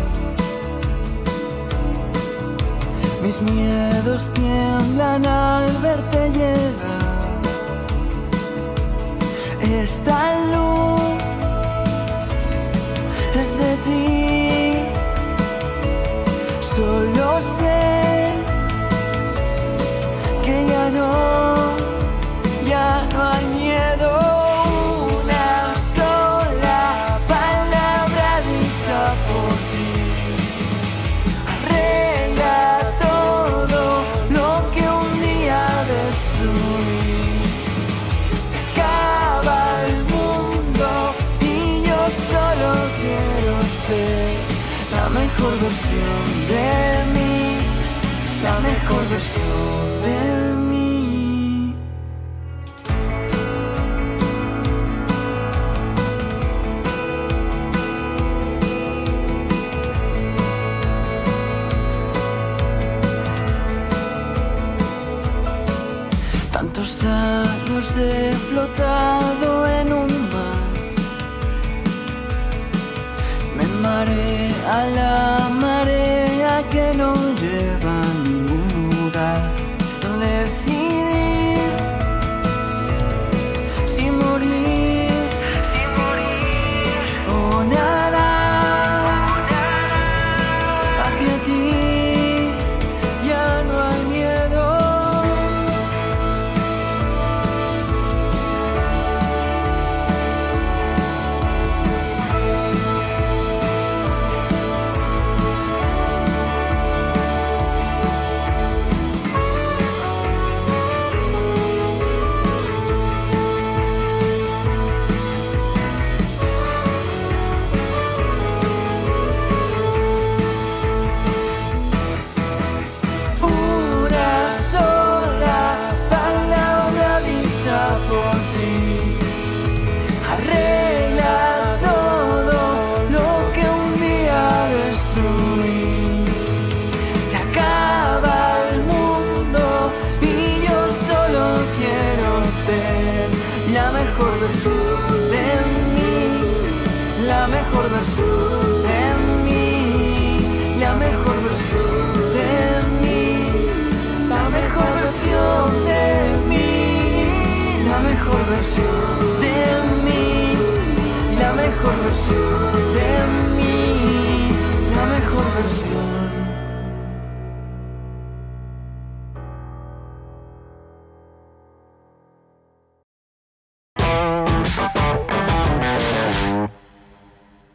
[3.23, 7.41] Mis miedos tiemblan al verte llegar.
[9.63, 11.01] Esta luz
[13.43, 14.75] es de ti.
[16.61, 18.33] Solo sé
[20.45, 21.56] que ya no,
[45.27, 47.59] mejor versión de mí,
[48.43, 50.46] la mejor versión de mí.
[67.07, 70.67] Estamos he flotado en un mar.
[73.57, 75.46] Me mareé a la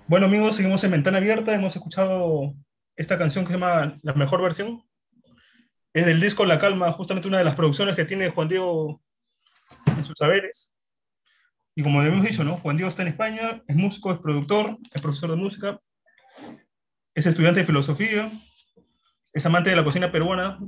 [0.08, 2.54] Bueno amigos, seguimos en Ventana Abierta, hemos escuchado
[2.96, 4.84] esta canción que se llama La Mejor Versión.
[5.94, 9.02] Es del disco La Calma, justamente una de las producciones que tiene Juan Diego
[9.86, 10.76] en sus saberes.
[11.76, 12.58] Y como hemos dicho, ¿no?
[12.58, 15.80] Juan Diego está en España, es músico, es productor, es profesor de música,
[17.14, 18.32] es estudiante de filosofía,
[19.34, 20.60] es amante de la cocina peruana,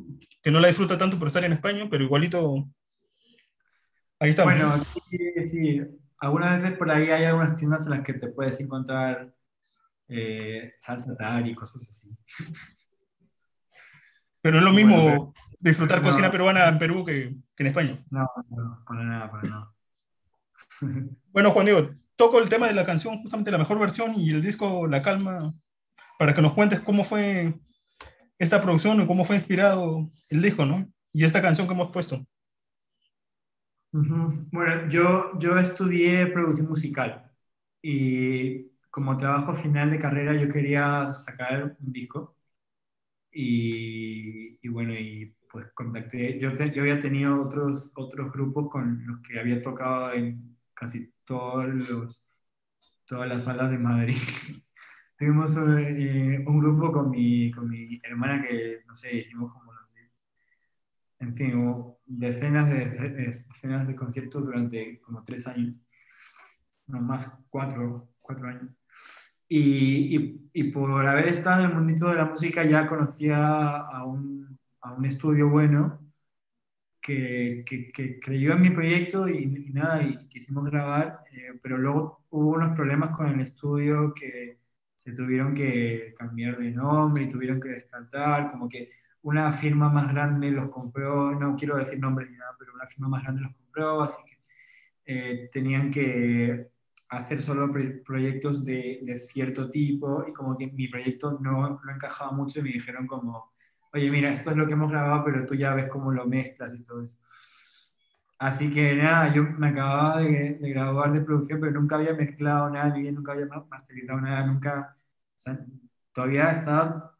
[0.41, 2.69] que no la disfruta tanto por estar en España, pero igualito
[4.19, 4.45] ahí está.
[4.45, 5.01] Bueno, aquí
[5.45, 5.81] sí,
[6.19, 9.33] algunas veces por ahí hay algunas tiendas en las que te puedes encontrar
[10.07, 12.09] eh, salsa tar y cosas así.
[14.41, 16.09] Pero no es lo Bueno, mismo pero- disfrutar no.
[16.09, 17.97] cocina peruana en Perú que, que en España.
[18.11, 19.73] No, no, para nada, para nada.
[21.31, 24.41] Bueno, Juan Diego, toco el tema de la canción, justamente la mejor versión y el
[24.41, 25.51] disco La Calma,
[26.19, 27.55] para que nos cuentes cómo fue
[28.37, 30.87] esta producción y cómo fue inspirado el disco, ¿no?
[31.11, 32.23] Y esta canción que hemos puesto.
[33.91, 37.31] Bueno, yo, yo estudié producción musical
[37.81, 42.35] y como trabajo final de carrera yo quería sacar un disco
[43.31, 49.05] y, y bueno, y pues contacté, yo, te- yo había tenido otros, otros grupos con
[49.07, 52.23] los que había tocado en casi todos los,
[53.05, 54.15] todas las salas de Madrid.
[55.17, 59.85] Tuvimos eh, un grupo con mi, con mi hermana que, no sé, hicimos como, no
[59.87, 60.11] sé,
[61.19, 63.09] en fin, hubo decenas de, de-
[63.47, 65.75] decenas de conciertos durante como tres años,
[66.87, 68.69] no más, cuatro, cuatro años.
[69.47, 74.05] Y, y, y por haber estado en el mundito de la música ya conocía a
[74.05, 74.52] un,
[74.83, 75.99] a un estudio bueno
[77.01, 77.63] que,
[78.21, 82.69] creyó en mi proyecto y, y nada, y quisimos grabar, eh, pero luego hubo unos
[82.75, 84.59] problemas con el estudio que
[84.95, 88.89] se tuvieron que cambiar de nombre y tuvieron que descartar, como que
[89.23, 93.09] una firma más grande los compró, no quiero decir nombres ni nada, pero una firma
[93.09, 94.37] más grande los compró, así que
[95.05, 96.69] eh, tenían que
[97.09, 101.91] hacer solo pro- proyectos de, de cierto tipo y como que mi proyecto no, no
[101.93, 103.52] encajaba mucho y me dijeron como,
[103.93, 106.73] oye, mira, esto es lo que hemos grabado, pero tú ya ves cómo lo mezclas
[106.75, 107.17] y todo eso.
[108.39, 112.69] Así que nada, yo me acababa de, de graduar de producción, pero nunca había mezclado
[112.69, 114.97] nada, ni bien nunca había ma- masterizado nada, nunca,
[115.35, 115.59] o sea,
[116.11, 117.17] todavía estaba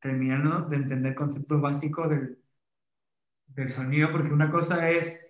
[0.00, 2.38] terminando de entender conceptos básicos del,
[3.46, 5.28] del sonido, porque una cosa es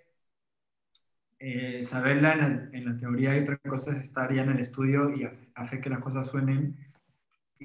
[1.38, 2.46] eh, saberla en la,
[2.78, 5.80] en la teoría y otra cosa es estar ya en el estudio y hace- hacer
[5.80, 6.76] que las cosas suenen.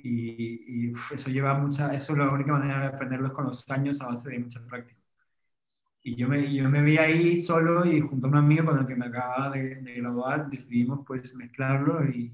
[0.04, 4.02] Y, y, eso lleva mucha, eso la única manera de aprenderlo es con los años
[4.02, 5.00] a base de mucha práctica.
[6.04, 8.86] Y yo me, yo me vi ahí solo y junto a un amigo con el
[8.86, 12.34] que me acababa de, de graduar decidimos pues mezclarlo y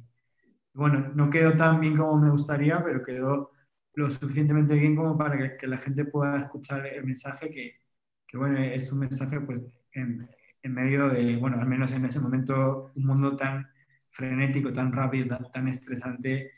[0.73, 3.51] bueno, no quedó tan bien como me gustaría, pero quedó
[3.95, 7.79] lo suficientemente bien como para que, que la gente pueda escuchar el mensaje que,
[8.27, 9.61] que bueno, es un mensaje pues
[9.93, 10.27] en,
[10.63, 13.67] en medio de, bueno, al menos en ese momento, un mundo tan
[14.09, 16.51] frenético, tan rápido, tan, tan estresante,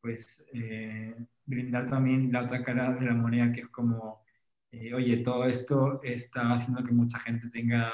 [0.00, 1.14] pues eh,
[1.46, 4.24] brindar también la otra cara de la moneda, que es como,
[4.72, 7.92] eh, oye, todo esto está haciendo que mucha gente tenga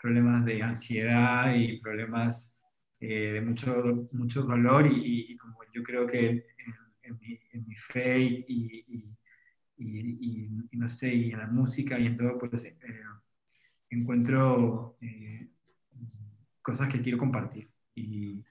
[0.00, 2.64] problemas de ansiedad y problemas
[3.00, 6.44] eh, de mucho, mucho dolor y, y- como yo creo que en,
[7.02, 8.44] en mi, en mi fe y-
[9.78, 12.76] y- y no sé, y en la música y en todo, pues eh,
[13.90, 15.48] encuentro eh,
[16.62, 17.70] cosas que quiero compartir.
[17.94, 18.42] Y,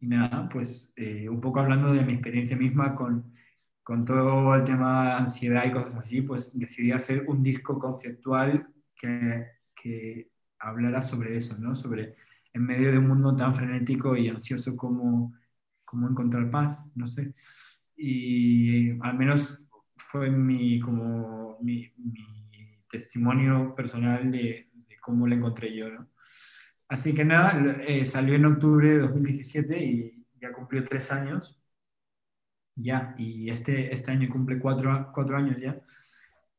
[0.00, 3.34] y nada, pues eh, un poco hablando de mi experiencia misma con,
[3.82, 8.66] con todo el tema de ansiedad y cosas así, pues decidí hacer un disco conceptual
[8.94, 11.74] que, que hablara sobre eso, ¿no?
[11.74, 12.14] Sobre
[12.52, 15.34] en medio de un mundo tan frenético y ansioso como,
[15.84, 17.34] como encontrar paz, no sé.
[17.96, 19.62] Y al menos
[19.96, 26.08] fue mi, como mi, mi testimonio personal de, de cómo lo encontré yo, ¿no?
[26.90, 27.52] Así que nada,
[27.86, 31.56] eh, salió en octubre de 2017 y ya cumplió tres años.
[32.74, 35.80] Ya, y este, este año cumple cuatro, cuatro años ya.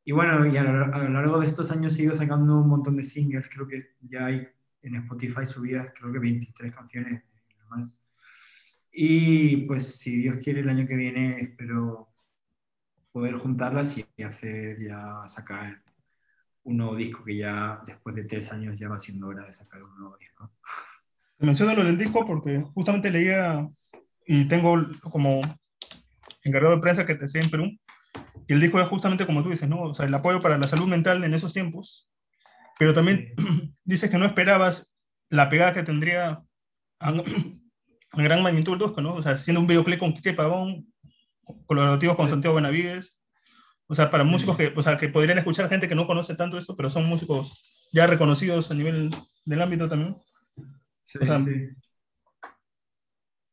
[0.06, 3.04] Y bueno, y a lo, largo de estos años he ido sacando un montón de
[3.04, 4.48] singles, creo que ya hay
[4.82, 7.24] en Spotify subidas, creo que 23 canciones.
[8.94, 12.10] Y pues si Dios quiere el año que viene espero
[13.12, 15.82] poder juntarlas y hacer ya sacar
[16.64, 19.82] un nuevo disco que ya después de tres años ya va siendo hora de sacar
[19.82, 20.52] un nuevo disco.
[21.38, 23.68] Te menciono lo del disco porque justamente leía
[24.26, 25.42] y tengo como
[26.44, 27.66] encargado de prensa que te sé en Perú.
[28.48, 29.82] Y el disco era justamente como tú dices, ¿no?
[29.82, 32.10] O sea, el apoyo para la salud mental en esos tiempos.
[32.78, 33.34] Pero también
[33.84, 34.96] dices que no esperabas
[35.30, 36.44] la pegada que tendría
[37.00, 37.10] a,
[38.12, 39.16] a gran magnitud el disco, ¿no?
[39.16, 40.94] O sea, haciendo un videoclip con Quique Pavón,
[41.66, 42.32] colaborativos con Sí.
[42.32, 43.21] Santiago Benavides.
[43.92, 46.58] O sea, para músicos que, o sea, que podrían escuchar gente que no conoce tanto
[46.58, 47.62] esto, pero son músicos
[47.92, 49.14] ya reconocidos a nivel
[49.44, 50.16] del ámbito también.
[51.04, 51.70] Sí, O sea, sí.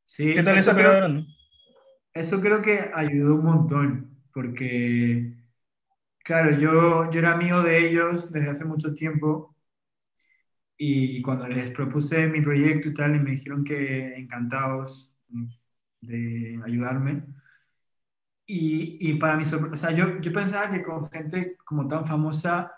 [0.05, 1.24] Sí, ¿Qué tal esa pegada?
[2.14, 5.34] Eso creo que ayudó un montón, porque,
[6.22, 9.57] claro, yo, yo era amigo de ellos desde hace mucho tiempo
[10.76, 15.12] y cuando les propuse mi proyecto y tal, y me dijeron que encantados
[16.01, 17.24] de ayudarme.
[18.51, 22.05] Y, y para mi sorpresa, o sea, yo, yo pensaba que con gente como tan
[22.07, 22.72] famosa,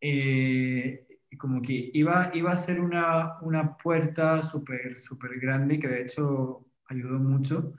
[0.00, 1.06] eh,
[1.38, 6.66] como que iba, iba a ser una, una puerta súper, súper grande, que de hecho
[6.86, 7.72] ayudó mucho.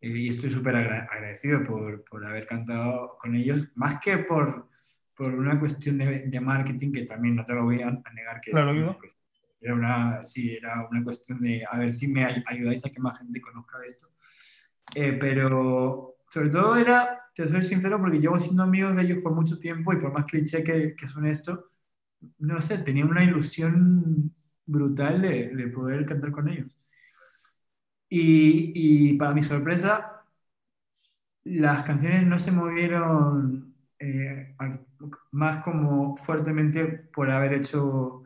[0.00, 4.68] eh, y estoy súper agra- agradecido por, por haber cantado con ellos, más que por,
[5.16, 8.40] por una cuestión de, de marketing, que también no te lo voy a, a negar
[8.42, 9.16] que Claro, pues,
[9.60, 13.00] era, una, sí, era una cuestión de a ver si me ay- ayudáis a que
[13.00, 14.08] más gente conozca esto.
[14.94, 19.34] Eh, pero sobre todo era, te soy sincero, porque llevo siendo amigo de ellos por
[19.34, 21.70] mucho tiempo y por más cliché que, que suene esto,
[22.38, 26.74] no sé, tenía una ilusión brutal de, de poder cantar con ellos.
[28.08, 30.24] Y, y para mi sorpresa,
[31.44, 34.56] las canciones no se movieron eh,
[35.32, 38.22] más como fuertemente por haber hecho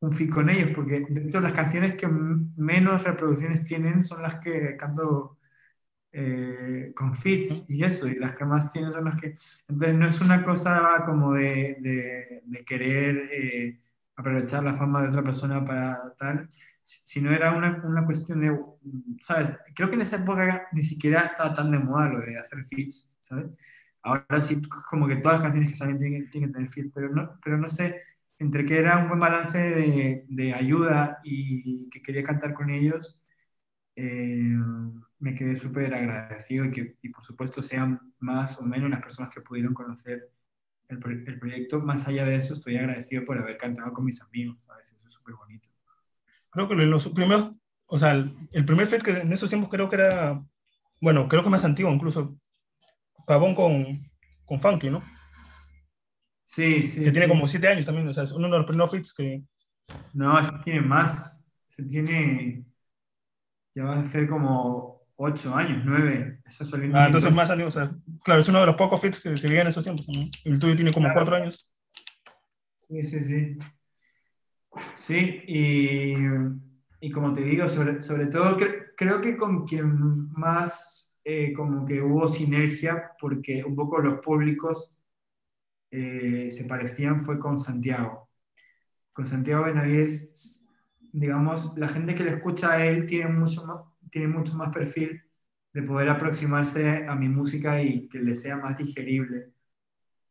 [0.00, 4.40] un feat con ellos, porque de hecho las canciones que menos reproducciones tienen son las
[4.40, 5.38] que canto
[6.14, 9.34] eh, con feats y eso, y las que más tienen son las que...
[9.68, 13.78] Entonces no es una cosa como de, de- de querer eh,
[14.16, 16.48] aprovechar la fama de otra persona para tal,
[16.82, 18.56] si- sino era una, una cuestión de,
[19.20, 19.52] ¿sabes?
[19.74, 23.08] Creo que en esa época ni siquiera estaba tan de moda lo de hacer feats,
[23.20, 23.46] ¿sabes?
[24.02, 27.08] Ahora sí, como que todas las canciones que salen tienen, tienen que tener feat, pero
[27.10, 28.00] no, pero no sé,
[28.38, 33.18] entre que era un buen balance de, de ayuda y que quería cantar con ellos,
[33.96, 34.56] eh,
[35.18, 39.34] me quedé súper agradecido y que, y por supuesto, sean más o menos las personas
[39.34, 40.30] que pudieron conocer
[40.88, 41.80] el, el proyecto.
[41.80, 44.92] Más allá de eso, estoy agradecido por haber cantado con mis amigos, ¿sabes?
[44.92, 45.68] Eso es súper bonito.
[46.50, 47.52] Creo que los primeros,
[47.86, 50.44] o sea, el, el primer fit que en esos tiempos creo que era,
[51.00, 52.38] bueno, creo que más antiguo incluso,
[53.26, 54.08] Pavón con,
[54.44, 55.02] con Funky, ¿no?
[56.44, 57.02] Sí, sí.
[57.02, 57.32] Que tiene sí.
[57.32, 59.42] como siete años también, o sea, es uno de los primeros fits que,
[60.12, 61.40] No, ese tiene más.
[61.68, 62.64] Ese tiene.
[63.74, 66.40] Ya va a ser como ocho años, nueve.
[66.44, 67.36] Eso en Ah, entonces 2012.
[67.36, 67.90] más o sea,
[68.22, 70.06] claro, es uno de los pocos fits que se veía en esos tiempos.
[70.08, 70.28] ¿no?
[70.44, 71.14] El tuyo tiene como Claro.
[71.20, 71.68] cuatro años.
[72.78, 73.56] Sí, sí, sí.
[74.94, 76.14] Sí, y,
[77.00, 81.84] y como te digo, sobre, sobre todo cre- creo que con quien más eh, como
[81.84, 84.98] que hubo sinergia, porque un poco los públicos
[85.90, 88.28] eh, se parecían, fue con Santiago.
[89.12, 90.63] Con Santiago Benavides,
[91.16, 93.76] digamos, la gente que le escucha a él tiene mucho más,
[94.10, 95.22] tiene mucho más perfil
[95.72, 99.52] de poder aproximarse a mi música y que le sea más digerible.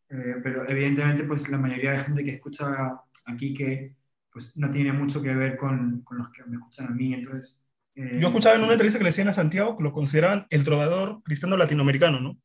[0.10, 3.96] Eh, pero evidentemente, pues la mayoría de gente que escucha aquí que
[4.30, 7.58] pues no tiene mucho que ver con, con los que me escuchan a mí, entonces...
[7.96, 10.66] eh, Yo escuchaba en una entrevista que le decían a Santiago que lo consideraban el
[10.66, 12.38] trovador cristiano latinoamericano, ¿no?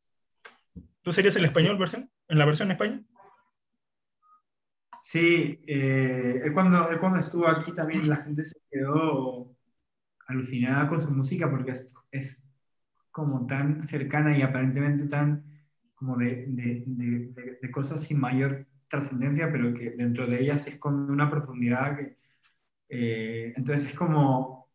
[1.02, 2.08] ¿Tú serías el español versión?
[2.28, 3.02] ¿En la versión en España?
[5.00, 9.54] Sí, eh, él, cuando, él cuando estuvo aquí también la gente se quedó
[10.28, 12.42] alucinada con su música porque es, es
[13.12, 15.44] como tan cercana y aparentemente tan
[15.94, 20.70] como de, de, de- de- cosas sin mayor trascendencia, pero que dentro de ellas se
[20.72, 22.16] esconde una profundidad que...
[22.90, 24.68] eh, entonces es como,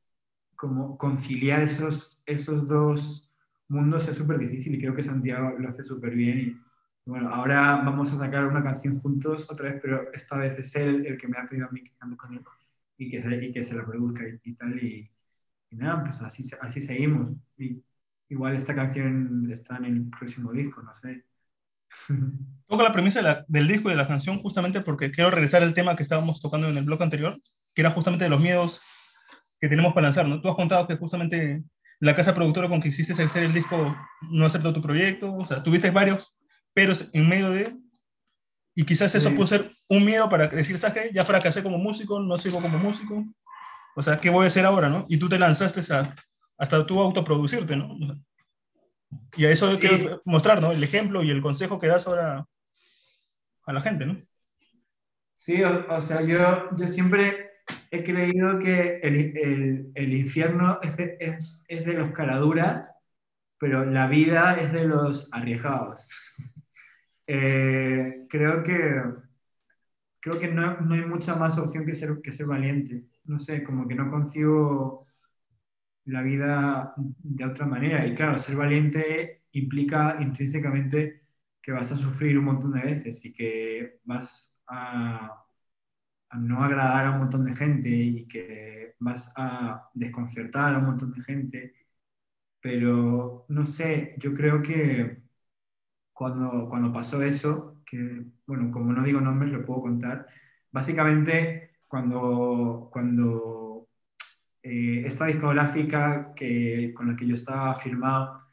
[0.56, 3.32] como conciliar esos, esos dos
[3.70, 6.58] mundos es súper difícil y creo que Santiago lo hace súper bien y
[7.06, 11.06] bueno, ahora vamos a sacar una canción juntos otra vez, pero esta vez es él
[11.06, 12.42] el que me ha pedido a mí que cante con él
[12.98, 14.82] y que se, y que se la produzca y, y tal.
[14.84, 15.12] Y,
[15.72, 17.32] y nada, pues así, así seguimos.
[17.58, 17.84] Y
[18.30, 21.26] igual esta canción está en el próximo disco, no sé.
[22.68, 25.64] Toca la premisa de la- del disco y de la canción justamente porque quiero regresar
[25.64, 27.40] al tema que estábamos tocando en el blog anterior,
[27.74, 28.82] que era justamente de los miedos
[29.62, 30.42] que tenemos para lanzar, ¿no?
[30.42, 31.64] Tú has contado que justamente
[32.00, 33.96] la casa productora con que hiciste hacer el disco
[34.32, 36.38] no aceptó tu proyecto, o sea, tuviste varios
[36.74, 37.76] peros en medio de...
[38.76, 39.36] Y quizás eso Sí.
[39.36, 41.12] pudo ser un miedo para decir, ¿sabes qué?
[41.14, 43.24] Ya fracasé como músico, no sigo como músico.
[43.96, 45.06] O sea, ¿qué voy a hacer ahora, no?
[45.08, 46.16] Y tú te lanzaste a,
[46.58, 47.94] hasta tú autoproducirte, ¿no?
[47.94, 48.16] O sea,
[49.38, 49.78] y a eso Sí.
[49.80, 50.72] quiero mostrar, ¿no?
[50.72, 52.46] El ejemplo y el consejo que das ahora
[53.66, 54.20] a la gente, ¿no?
[55.36, 57.52] Sí, o, o sea, yo, yo siempre
[57.92, 62.98] he creído que el, el- el infierno es de, es, es de los caraduras,
[63.60, 66.10] pero la vida es de los arriesgados.
[67.28, 69.02] Eh, creo que,
[70.20, 73.06] creo que no, no hay mucha más opción que ser, que ser valiente.
[73.26, 75.08] No sé, como que no concibo
[76.06, 78.06] la vida de otra manera.
[78.06, 81.24] Y claro, ser valiente implica intrínsecamente
[81.62, 85.46] que vas a sufrir un montón de veces y que vas a,
[86.30, 90.86] a no agradar a un montón de gente y que vas a desconcertar a un
[90.86, 91.74] montón de gente.
[92.62, 95.23] Pero no sé, yo creo que
[96.14, 100.28] cuando, cuando pasó eso, que bueno, como no digo nombres, lo puedo contar.
[100.72, 103.90] Básicamente, cuando, cuando
[104.62, 108.44] eh, esta discográfica que, con la que yo estaba firmado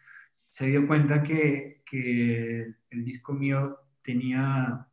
[0.49, 4.87] se dio cuenta que, que el disco mío tenía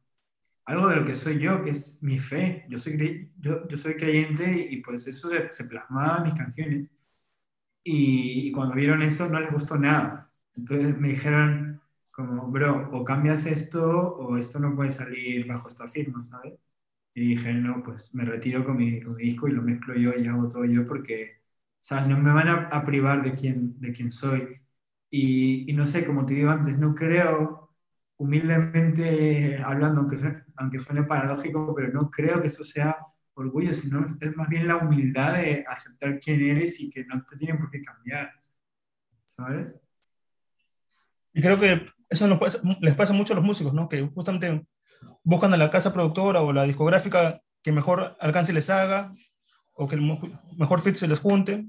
[0.66, 2.66] algo de lo que soy yo, que es mi fe.
[2.70, 6.92] Yo soy, yo, yo soy creyente y pues eso se, se plasmaba en mis canciones.
[7.84, 10.32] y, cuando vieron eso no les gustó nada.
[10.56, 11.67] Entonces me dijeron
[12.18, 13.84] como, bro, o cambias esto
[14.18, 16.56] o esto no puede salir bajo esta firma, ¿sabes?
[17.14, 20.14] Y dije, no, pues me retiro con mi, con mi disco y lo mezclo yo
[20.18, 21.42] y hago todo yo porque,
[21.80, 22.08] ¿sabes?
[22.08, 24.60] No me van a, a privar de quién, de quién soy.
[25.10, 27.76] Y, y, no sé, como te digo antes, no creo,
[28.18, 32.98] humildemente hablando, aunque suene, aunque suene paradójico, pero no creo que eso sea
[33.36, 37.36] orgullo, sino es más bien la humildad de aceptar quién eres y que no te
[37.38, 38.32] tienen por qué cambiar.
[39.26, 39.68] ¿Sabes?
[41.34, 43.90] Y creo que eso pasa, les pasa mucho a los músicos, ¿no?
[43.90, 44.66] Que justamente
[45.24, 49.14] buscan a la casa productora o la discográfica que mejor alcance les haga
[49.74, 50.02] o que el
[50.58, 51.66] mejor fit se les junte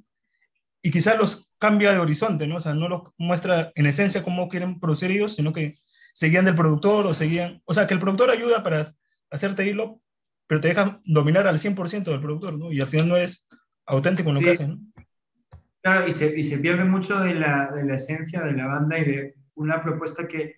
[0.83, 2.57] y quizás los cambia de horizonte, ¿no?
[2.57, 5.79] O sea, no los muestra en esencia cómo quieren producir ellos, sino que
[6.15, 8.87] seguían del productor o seguían, o sea, que el productor ayuda para
[9.31, 10.01] hacerte hilo,
[10.47, 12.73] pero te deja dominar al 100% del productor, ¿no?
[12.73, 13.47] Y al final no eres
[13.87, 14.79] auténtico en lo que haces, ¿no?
[15.83, 18.99] Claro, y se, y se pierde mucho de la, de la, esencia de la banda
[18.99, 20.57] y de una propuesta que,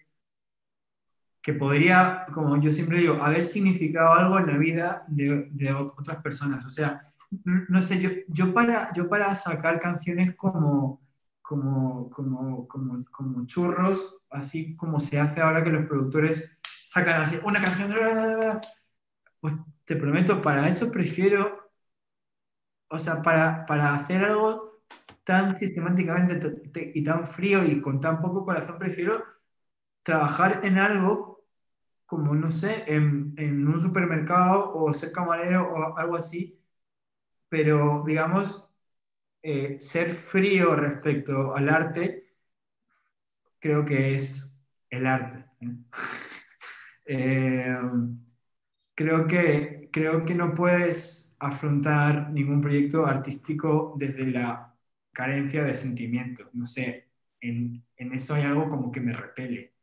[1.43, 6.65] que podría, como yo siempre digo, haber significado algo en la vida de, otras personas.
[6.65, 7.01] O sea,
[7.45, 11.01] no sé, yo, yo, para, yo para sacar canciones como,
[11.41, 17.39] como, como, como, como churros, así como se hace ahora que los productores sacan así
[17.43, 17.95] una canción,
[19.41, 21.71] pues te prometo, para eso prefiero,
[22.89, 24.70] o sea, para, para hacer algo
[25.31, 26.61] tan sistemáticamente
[26.93, 29.25] y tan frío y con tan poco corazón, prefiero
[30.03, 31.45] trabajar en algo
[32.05, 36.61] como, no sé, en, un supermercado o ser camarero o algo así,
[37.49, 38.69] pero digamos,
[39.43, 42.25] eh, ser frío respecto al arte,
[43.61, 44.59] creo que es
[44.91, 45.45] el arte.
[47.07, 47.79] eh,
[48.97, 54.70] creo, que, creo que no puedes afrontar ningún proyecto artístico desde la
[55.13, 56.51] carencia de sentimiento.
[56.53, 57.09] No sé,
[57.41, 59.75] en, en eso hay algo como que me repele.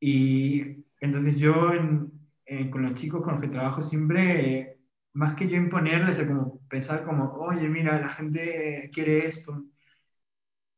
[0.00, 4.80] Y entonces yo en, con los chicos con los que trabajo siempre,
[5.14, 9.64] más que yo imponerles, es como pensar como, oye, mira, la gente quiere esto.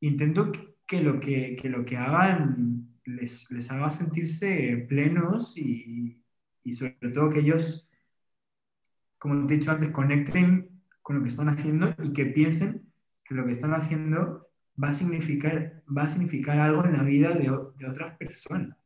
[0.00, 0.52] Intento
[0.86, 6.22] que, lo, que, que lo que hagan les, les haga sentirse plenos y,
[6.62, 7.88] y sobre todo que ellos,
[9.18, 12.87] como te he dicho antes, conecten con lo que están haciendo y que piensen
[13.28, 14.48] que lo que están haciendo
[14.82, 18.76] va a significar, va a significar algo en la vida de, de otras personas.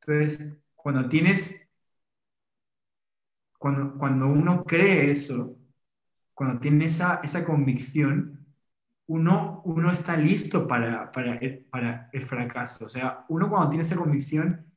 [0.00, 1.68] Entonces, cuando tienes,
[3.58, 5.58] cuando, cuando uno cree eso,
[6.34, 8.46] cuando tiene esa, esa convicción,
[9.06, 12.86] uno, uno está listo para, para, el, para el fracaso.
[12.86, 14.72] O sea, uno cuando tiene esa convicción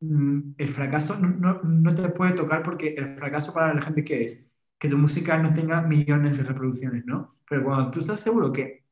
[0.00, 4.22] Mm, el fracaso no, no, te puede tocar porque el fracaso para la gente que
[4.22, 4.47] es
[4.78, 7.30] que tu música no tenga millones de reproducciones, ¿no?
[7.48, 8.84] Pero cuando tú estás seguro que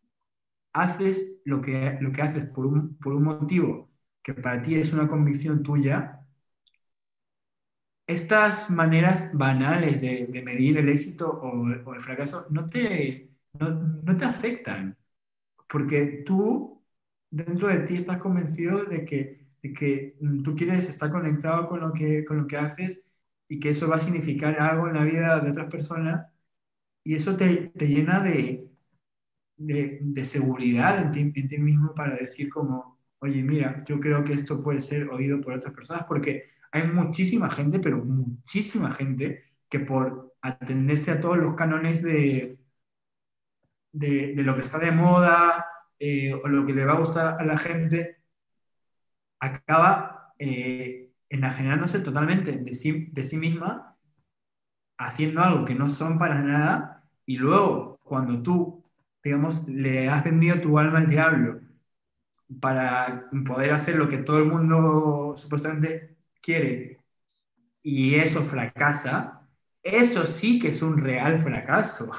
[0.72, 3.90] haces lo que, lo que haces por un, por un motivo
[4.22, 6.20] que para ti es una convicción tuya,
[8.06, 11.48] estas maneras banales de, de medir el éxito o,
[11.84, 14.96] o, el fracaso no te, no, no te afectan,
[15.68, 16.82] porque tú
[17.30, 21.92] dentro de ti estás convencido de que que mm, tú quieres estar conectado con lo
[21.92, 23.04] que, con lo que haces
[23.48, 26.32] y que eso va a significar algo en la vida de otras personas
[27.04, 28.70] y eso te, te llena de,
[29.56, 34.32] de, seguridad en ti, en ti, mismo para decir como, oye, mira, yo creo que
[34.34, 39.80] esto puede ser oído por otras personas porque hay muchísima gente, pero muchísima gente que
[39.80, 42.58] por atenderse a todos los cánones de,
[43.92, 45.66] de, de lo que está de moda
[45.98, 48.18] eh, o lo que le va a gustar a la gente,
[49.38, 53.96] acaba eh, enajenándose totalmente de sí, de sí misma,
[54.98, 58.84] haciendo algo que no son para nada, y luego cuando tú,
[59.22, 61.60] digamos, le has vendido tu alma al diablo
[62.60, 67.00] para poder hacer lo que todo el mundo supuestamente quiere,
[67.82, 69.48] y eso fracasa,
[69.82, 72.10] eso sí que es un real fracaso,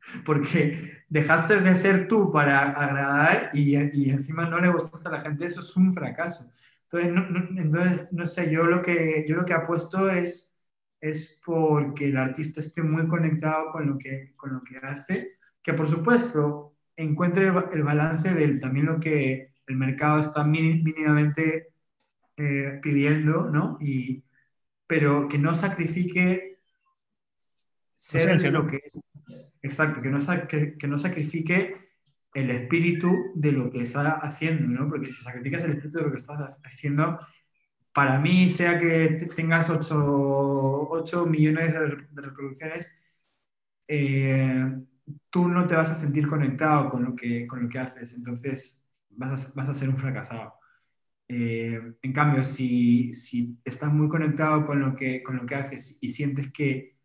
[0.24, 5.20] porque dejaste de ser tú para agradar y, y, encima no le gustaste a la
[5.20, 6.50] gente, eso es un fracaso.
[6.92, 10.56] Entonces, no, no, entonces, no sé, yo lo que, yo lo que apuesto es,
[11.00, 15.32] es porque el artista esté muy conectado con lo que, con lo que hace,
[15.62, 21.68] que por supuesto encuentre el, el balance de también lo que el mercado está mínimamente
[22.36, 23.78] eh, pidiendo, ¿no?
[23.80, 24.24] Y,
[24.86, 26.58] pero que no sacrifique
[27.92, 28.90] ser lo que
[29.62, 30.18] Exacto, que no,
[30.48, 31.89] que, que no sacrifique
[32.34, 34.88] el espíritu de lo que está haciendo, ¿no?
[34.88, 37.18] Porque si sacrificas el espíritu de lo que estás haciendo,
[37.92, 39.94] para mí, sea que tengas 8,
[40.90, 42.94] 8 millones de, reproducciones,
[43.88, 44.78] eh,
[45.30, 48.84] tú no te vas a sentir conectado con lo que, con lo que haces, entonces
[49.10, 50.54] vas a, vas a ser un fracasado.
[51.28, 55.98] Eh, en cambio, si, si, estás muy conectado con lo que, con lo que haces
[56.00, 56.98] y sientes que,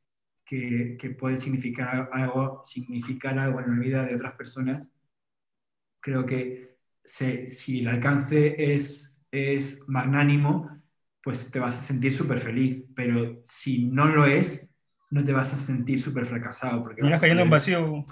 [0.44, 4.95] que, que puede significar algo, significar algo en la vida de otras personas,
[6.06, 10.70] creo que si el alcance es, es magnánimo,
[11.24, 14.70] pues te vas a sentir súper feliz, pero si no lo es,
[15.10, 16.84] no te vas a sentir súper fracasado.
[16.84, 18.06] Porque vas cayendo en vacío.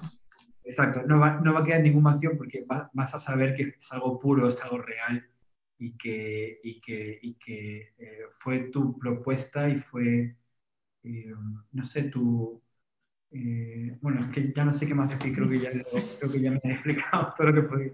[0.64, 3.92] Exacto, no va, no va a quedar ningún vacío porque vas a saber que es
[3.92, 5.30] algo puro, es algo real
[5.78, 10.36] y que, y que, y que eh, fue tu propuesta y fue,
[11.04, 11.34] eh,
[11.72, 12.60] no sé, tu...
[13.34, 16.40] Eh, bueno, es que ya no sé qué más decir, creo que ya, creo que
[16.40, 17.92] ya me he explicado todo lo que podía.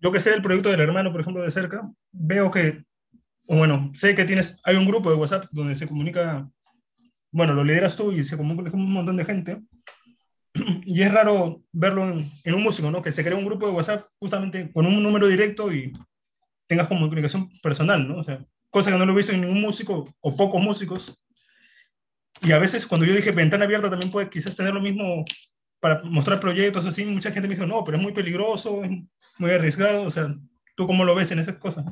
[0.00, 2.84] Yo que sé el proyecto del hermano, por ejemplo, de cerca, veo que,
[3.44, 6.48] bueno, sé que tienes, hay un grupo de WhatsApp donde se comunica,
[7.32, 9.62] bueno, lo lideras tú y se comunica con un montón de gente,
[10.84, 12.04] y es raro verlo
[12.44, 13.02] en, un músico, ¿no?
[13.02, 15.92] Que se crea un grupo de WhatsApp justamente con un número directo y
[16.66, 18.18] tengas comunicación personal, ¿no?
[18.18, 21.18] O sea, cosa que no lo he visto en ningún músico o pocos músicos.
[22.42, 25.24] Y a veces cuando yo dije ventana abierta también puede quizás tener lo mismo
[25.80, 28.90] para mostrar proyectos así, mucha gente me dijo, no, pero es muy peligroso, es
[29.38, 30.34] muy arriesgado, o sea,
[30.74, 31.84] ¿tú cómo lo ves en esas cosas?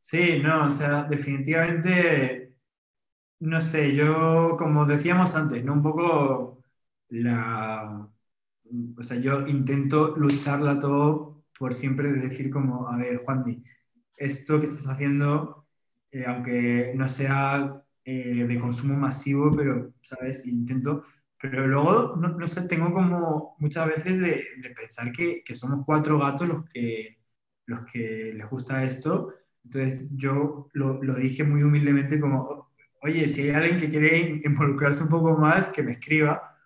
[0.00, 2.54] Sí, no, o sea, definitivamente,
[3.40, 5.74] no sé, yo, como decíamos antes, ¿no?
[5.74, 6.62] Un poco
[7.08, 8.08] la,
[8.96, 13.42] o sea, yo intento lucharla todo por siempre decir como, a ver, Juan,
[14.16, 15.66] esto que estás haciendo,
[16.12, 20.46] eh, aunque no sea eh, de consumo masivo, pero, ¿sabes?
[20.46, 21.02] Intento,
[21.38, 25.84] pero luego, no, no sé, tengo como muchas veces de, de pensar que, que, somos
[25.84, 27.18] cuatro gatos los que,
[27.66, 29.28] los que les gusta esto.
[29.62, 35.02] Entonces yo lo, lo dije muy humildemente como, oye, si hay alguien que quiere involucrarse
[35.02, 36.56] un poco más, que me escriba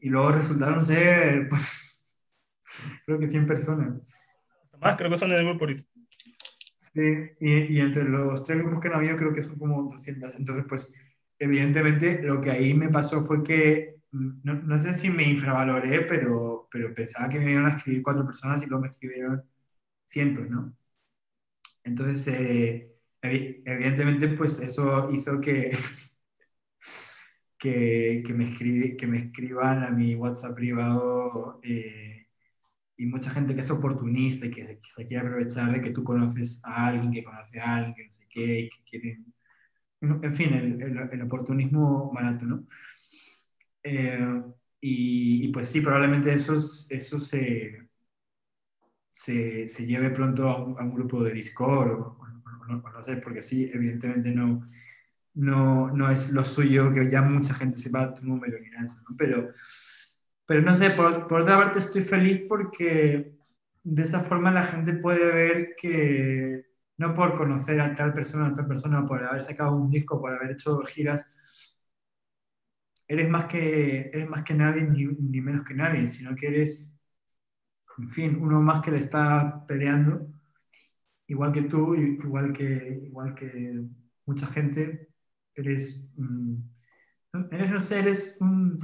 [0.00, 2.16] y luego resultaron ser, pues,
[3.04, 3.94] creo que 100 personas.
[4.80, 5.82] Más, creo que son del grupo ahorita.
[6.94, 7.00] Sí,
[7.40, 10.34] y, y, entre los tres grupos que han habido, creo que son como 200.
[10.34, 10.94] Entonces, pues,
[11.38, 16.02] evidentemente, lo que ahí me pasó fue que, mm, no, no sé si me infravaloré,
[16.02, 19.42] pero, pero pensaba que me iban a escribir cuatro personas y luego me escribieron
[20.06, 20.76] cientos, ¿no?
[21.84, 25.70] Entonces, eh, evidentemente, pues eso hizo que,
[27.58, 32.21] que, que, me, escribe, que me escriban a mi WhatsApp privado eh,
[32.96, 36.60] y mucha gente que es oportunista y que, se quiere aprovechar de que tú conoces
[36.64, 39.34] a alguien que conoce a alguien, que no sé qué, y que quieren...
[40.00, 40.82] En fin, el,
[41.12, 42.66] el, oportunismo barato, ¿no?
[43.84, 44.42] Eh,
[44.80, 47.88] y, y, pues sí, probablemente eso, eso se,
[49.10, 53.02] se, se lleve pronto a un, a un, grupo de Discord o, o, o, no
[53.02, 54.62] sé, porque sí, evidentemente no,
[55.34, 59.16] no, no es lo suyo que ya mucha gente sepa tu número ni nada ¿no?
[59.16, 59.50] Pero,
[60.46, 63.36] pero no sé, por, por, otra parte estoy feliz porque
[63.82, 66.66] de esa forma la gente puede ver que
[66.98, 70.34] no por conocer a tal persona, a tal persona, por haber sacado un disco, por
[70.34, 71.26] haber hecho giras,
[73.08, 76.94] eres más que, eres más que nadie ni, ni menos que nadie, sino que eres,
[77.98, 80.28] en fin, uno más que le está peleando,
[81.26, 83.82] igual que tú, igual que, igual que
[84.26, 85.08] mucha gente,
[85.54, 86.56] eres, mm,
[87.50, 88.80] eres no sé, eres un,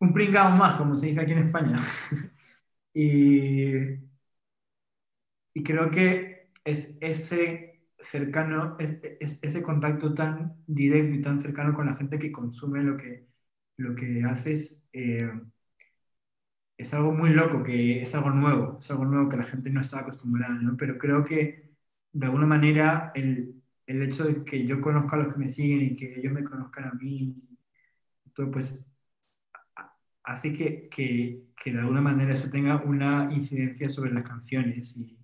[0.00, 1.76] un pringado más, como se dice aquí en España.
[2.94, 3.74] y,
[5.54, 11.72] y creo que es ese cercano, es, es, ese contacto tan directo y tan cercano
[11.74, 13.26] con la gente que consume lo que,
[13.76, 15.30] lo que haces, eh,
[16.76, 19.80] es algo muy loco, que es algo nuevo, es algo nuevo que la gente no
[19.80, 20.76] está acostumbrada, ¿no?
[20.76, 21.70] Pero creo que
[22.12, 25.82] de alguna manera el, el hecho de que yo conozca a los que me siguen
[25.82, 27.36] y que ellos me conozcan a mí,
[28.34, 28.93] todo, pues
[30.24, 34.96] hace que, que, que, de alguna manera eso tenga una incidencia sobre las canciones.
[34.96, 35.18] Y,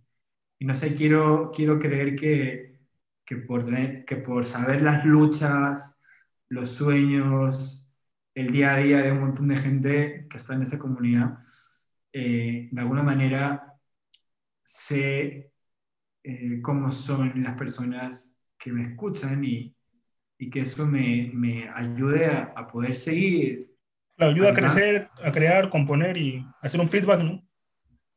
[0.59, 2.79] y no sé, quiero, quiero creer que,
[3.25, 3.65] que, por,
[4.05, 5.97] que por saber las luchas,
[6.49, 7.85] los sueños,
[8.35, 11.39] el día a día de un montón de gente que está en esa comunidad,
[12.13, 13.79] eh, de alguna manera
[14.65, 15.53] sé
[16.23, 19.75] eh, cómo son las personas que me escuchan y,
[20.39, 23.70] y que eso me, me ayude a, a, poder seguir.
[24.21, 27.43] Claro, ayuda a crecer, a crear, componer y hacer un feedback, ¿no?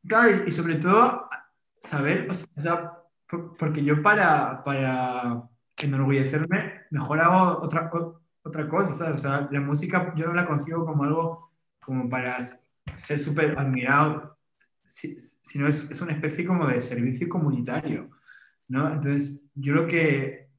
[0.05, 1.29] Claro, y sobre todo
[1.75, 2.91] saber, o sea,
[3.57, 5.47] porque yo para, para
[5.77, 7.89] enorgullecerme, mejor hago otra,
[8.43, 9.13] otra cosa, ¿sabes?
[9.13, 12.37] O sea, la música yo no la consigo como algo como para
[12.93, 14.37] ser súper admirado,
[14.83, 18.09] sino es, es una especie como de servicio comunitario.
[18.67, 18.91] ¿no?
[18.91, 20.49] Entonces, yo creo que,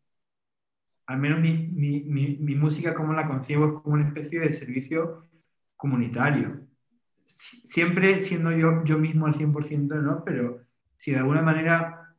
[1.05, 4.51] al menos mi, mi, mi, mi, música como la concibo es como una especie de
[4.55, 5.20] servicio
[5.77, 6.66] comunitario.
[7.25, 10.25] Siempre siendo yo, yo mismo al 100%, ¿no?
[10.25, 10.61] Pero
[10.97, 12.16] si de alguna manera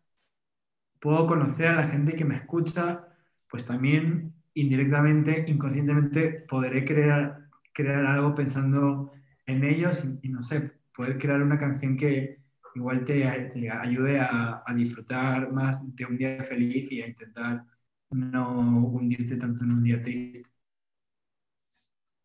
[1.00, 3.08] puedo conocer a la gente que me escucha,
[3.50, 9.12] pues también indirectamente, inconscientemente, podré crear, crear algo pensando
[9.46, 12.40] en ellos y, no sé, poder crear una canción que
[12.74, 17.66] igual te, ayude a, a, disfrutar más de un día feliz y a intentar
[18.12, 20.55] no hundirte tanto en un día triste.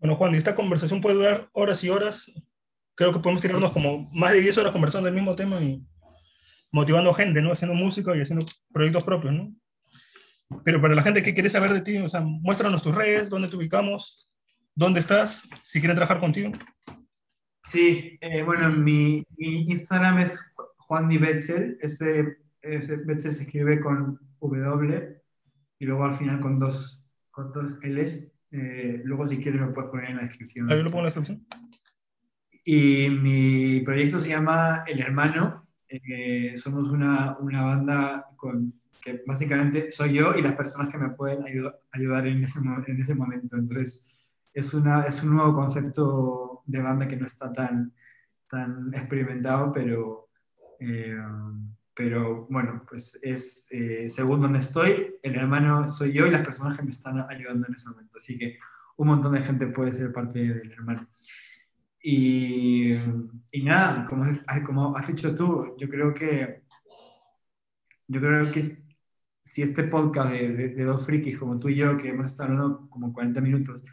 [0.00, 2.32] Bueno, Juan, esta conversación puede durar horas y horas.
[2.94, 5.86] Creo que podemos tirarnos como más de 10 horas conversando del mismo tema y
[6.72, 7.52] motivando gente, ¿no?
[7.52, 9.54] Haciendo música y haciendo proyectos propios, ¿no?
[10.64, 13.48] Pero para la gente que quiere saber de ti, o sea, muéstranos tus redes, dónde
[13.48, 14.30] te ubicamos,
[14.74, 16.52] dónde estás, si quieren trabajar contigo.
[17.62, 20.40] Sí, eh, bueno, mi, mi, Instagram es
[20.78, 25.22] Juan Di Betzel, ese, ese Betzel se escribe con W
[25.78, 28.32] y luego al final con dos, con dos L's.
[28.52, 30.70] Eh, luego, si quieres, lo puedes poner en la descripción.
[30.70, 31.46] Ahí lo pongo en la descripción.
[32.64, 35.68] Y mi proyecto se llama El Hermano.
[35.88, 41.10] Eh, somos una, una, banda con, que básicamente soy yo y las personas que me
[41.10, 43.56] pueden ayudar, ayudar en, ese, en ese momento.
[43.56, 47.92] Entonces, es, una, es un nuevo concepto de banda que no está tan,
[48.46, 50.28] tan experimentado, pero,
[50.78, 51.16] eh,
[52.02, 56.78] pero bueno, pues es eh, según donde estoy, el hermano soy yo y las personas
[56.78, 58.16] que me están ayudando en ese momento.
[58.16, 58.58] Así que
[58.96, 61.06] un montón de gente puede ser parte del hermano.
[62.02, 62.94] Y,
[63.52, 64.24] y nada, como,
[64.64, 66.62] como has dicho tú, yo creo que
[68.08, 68.62] yo creo que
[69.42, 72.88] si este podcast de, de, dos frikis como tú y yo, que hemos estado hablando
[72.88, 73.84] como 40 minutos,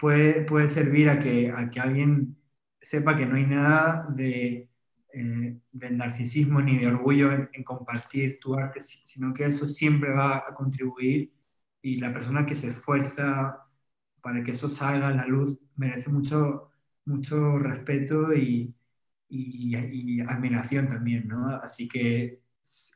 [0.00, 2.36] puede, puede servir a que, a que alguien
[2.80, 4.71] sepa que no hay nada de,
[5.14, 10.38] eh, del narcisismo ni de orgullo en, compartir tu arte, sino que eso siempre va
[10.38, 11.32] a contribuir
[11.82, 13.58] y la persona que se esfuerza
[14.22, 16.70] para que eso salga a la luz merece mucho,
[17.04, 18.74] mucho respeto y,
[19.28, 21.48] y, admiración también, ¿no?
[21.56, 22.42] Así que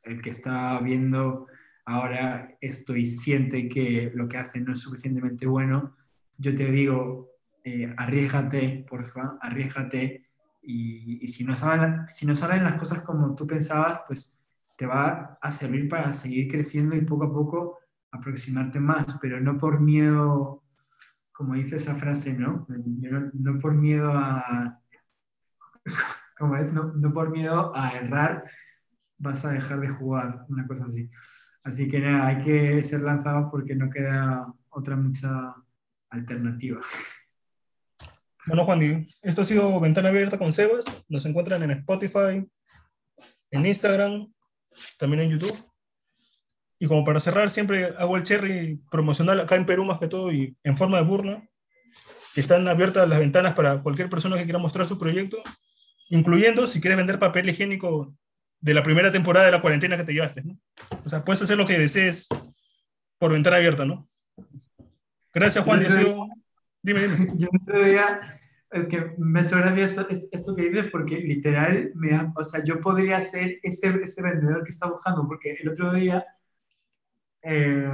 [0.04, 1.46] el que está viendo
[1.84, 5.96] ahora esto y siente que lo que hace no es suficientemente bueno,
[6.38, 7.30] yo te digo,
[7.64, 10.26] eh, arriesgate, porfa, arriesgate
[10.66, 14.38] y, si, no salen, si no salen las cosas como tú pensabas, pues
[14.76, 17.78] te va a servir para seguir creciendo y poco a poco
[18.10, 20.64] aproximarte más, pero no por miedo,
[21.32, 22.66] como dice esa frase, ¿no?
[22.68, 24.80] No, por miedo a,
[26.38, 28.44] como es, no, no, por miedo a errar
[29.18, 31.08] vas a dejar de jugar, una cosa así.
[31.62, 35.54] Así que nada, hay que ser lanzados porque no queda otra mucha
[36.10, 36.80] alternativa.
[38.47, 40.84] Bueno, Juan, esto ha sido Ventana Abierta con Sebas.
[41.09, 42.47] Nos encuentran en Spotify,
[43.51, 44.32] en Instagram,
[44.99, 45.57] también en YouTube.
[46.78, 50.30] Y como para cerrar, siempre hago el cherry promocional acá en Perú más que todo
[50.32, 51.49] y en forma de burla.
[52.36, 55.42] Están abiertas las ventanas para cualquier persona que quiera mostrar su proyecto,
[56.11, 58.14] incluyendo si quieres vender papel higiénico
[58.61, 60.42] de la primera temporada de la cuarentena que te llevaste.
[60.42, 60.57] ¿no?
[61.05, 62.28] O sea, puedes hacer lo que desees
[63.18, 64.09] por ventana abierta, ¿no?
[65.32, 65.82] Gracias, Juan.
[66.87, 67.32] Dime, dime.
[67.37, 68.20] Yo otro día,
[68.89, 72.80] que me ha hecho gracia esto, esto que dices, porque literal, me o sea, yo
[72.80, 76.24] podría ser ese, ese vendedor que está buscando, porque el otro día
[77.43, 77.89] eh,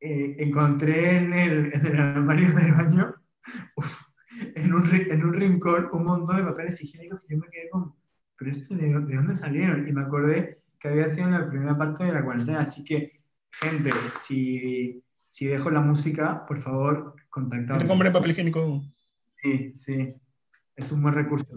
[0.00, 3.14] eh, encontré en el, en el, armario del baño,
[4.54, 7.94] en, un, en un rincón, un montón de papeles higiénicos que yo me quedé con,
[8.38, 9.86] pero esto de, de dónde salieron?
[9.86, 13.12] Y me acordé que había sido en la primera parte de la cuarentena, así que,
[13.50, 17.80] gente, si si dejo la música, por favor, contactadme.
[17.80, 18.82] ¿Te compren papel higiénico?
[19.42, 20.08] Sí, sí.
[20.74, 21.54] Es un buen recurso.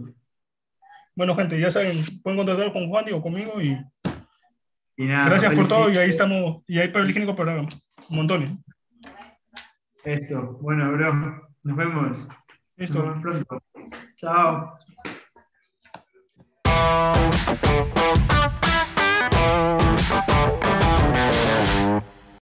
[1.16, 3.80] Bueno, gente, ya saben, pueden contactar con Juan o conmigo y,
[4.98, 7.70] y nada, gracias por todo y ahí estamos, y hay papel higiénico para un
[8.10, 8.64] montón.
[10.04, 12.28] Eso, bueno, bro, nos vemos.
[12.76, 13.06] Listo.
[13.06, 13.64] Nos vemos pronto.
[14.16, 14.78] Chao.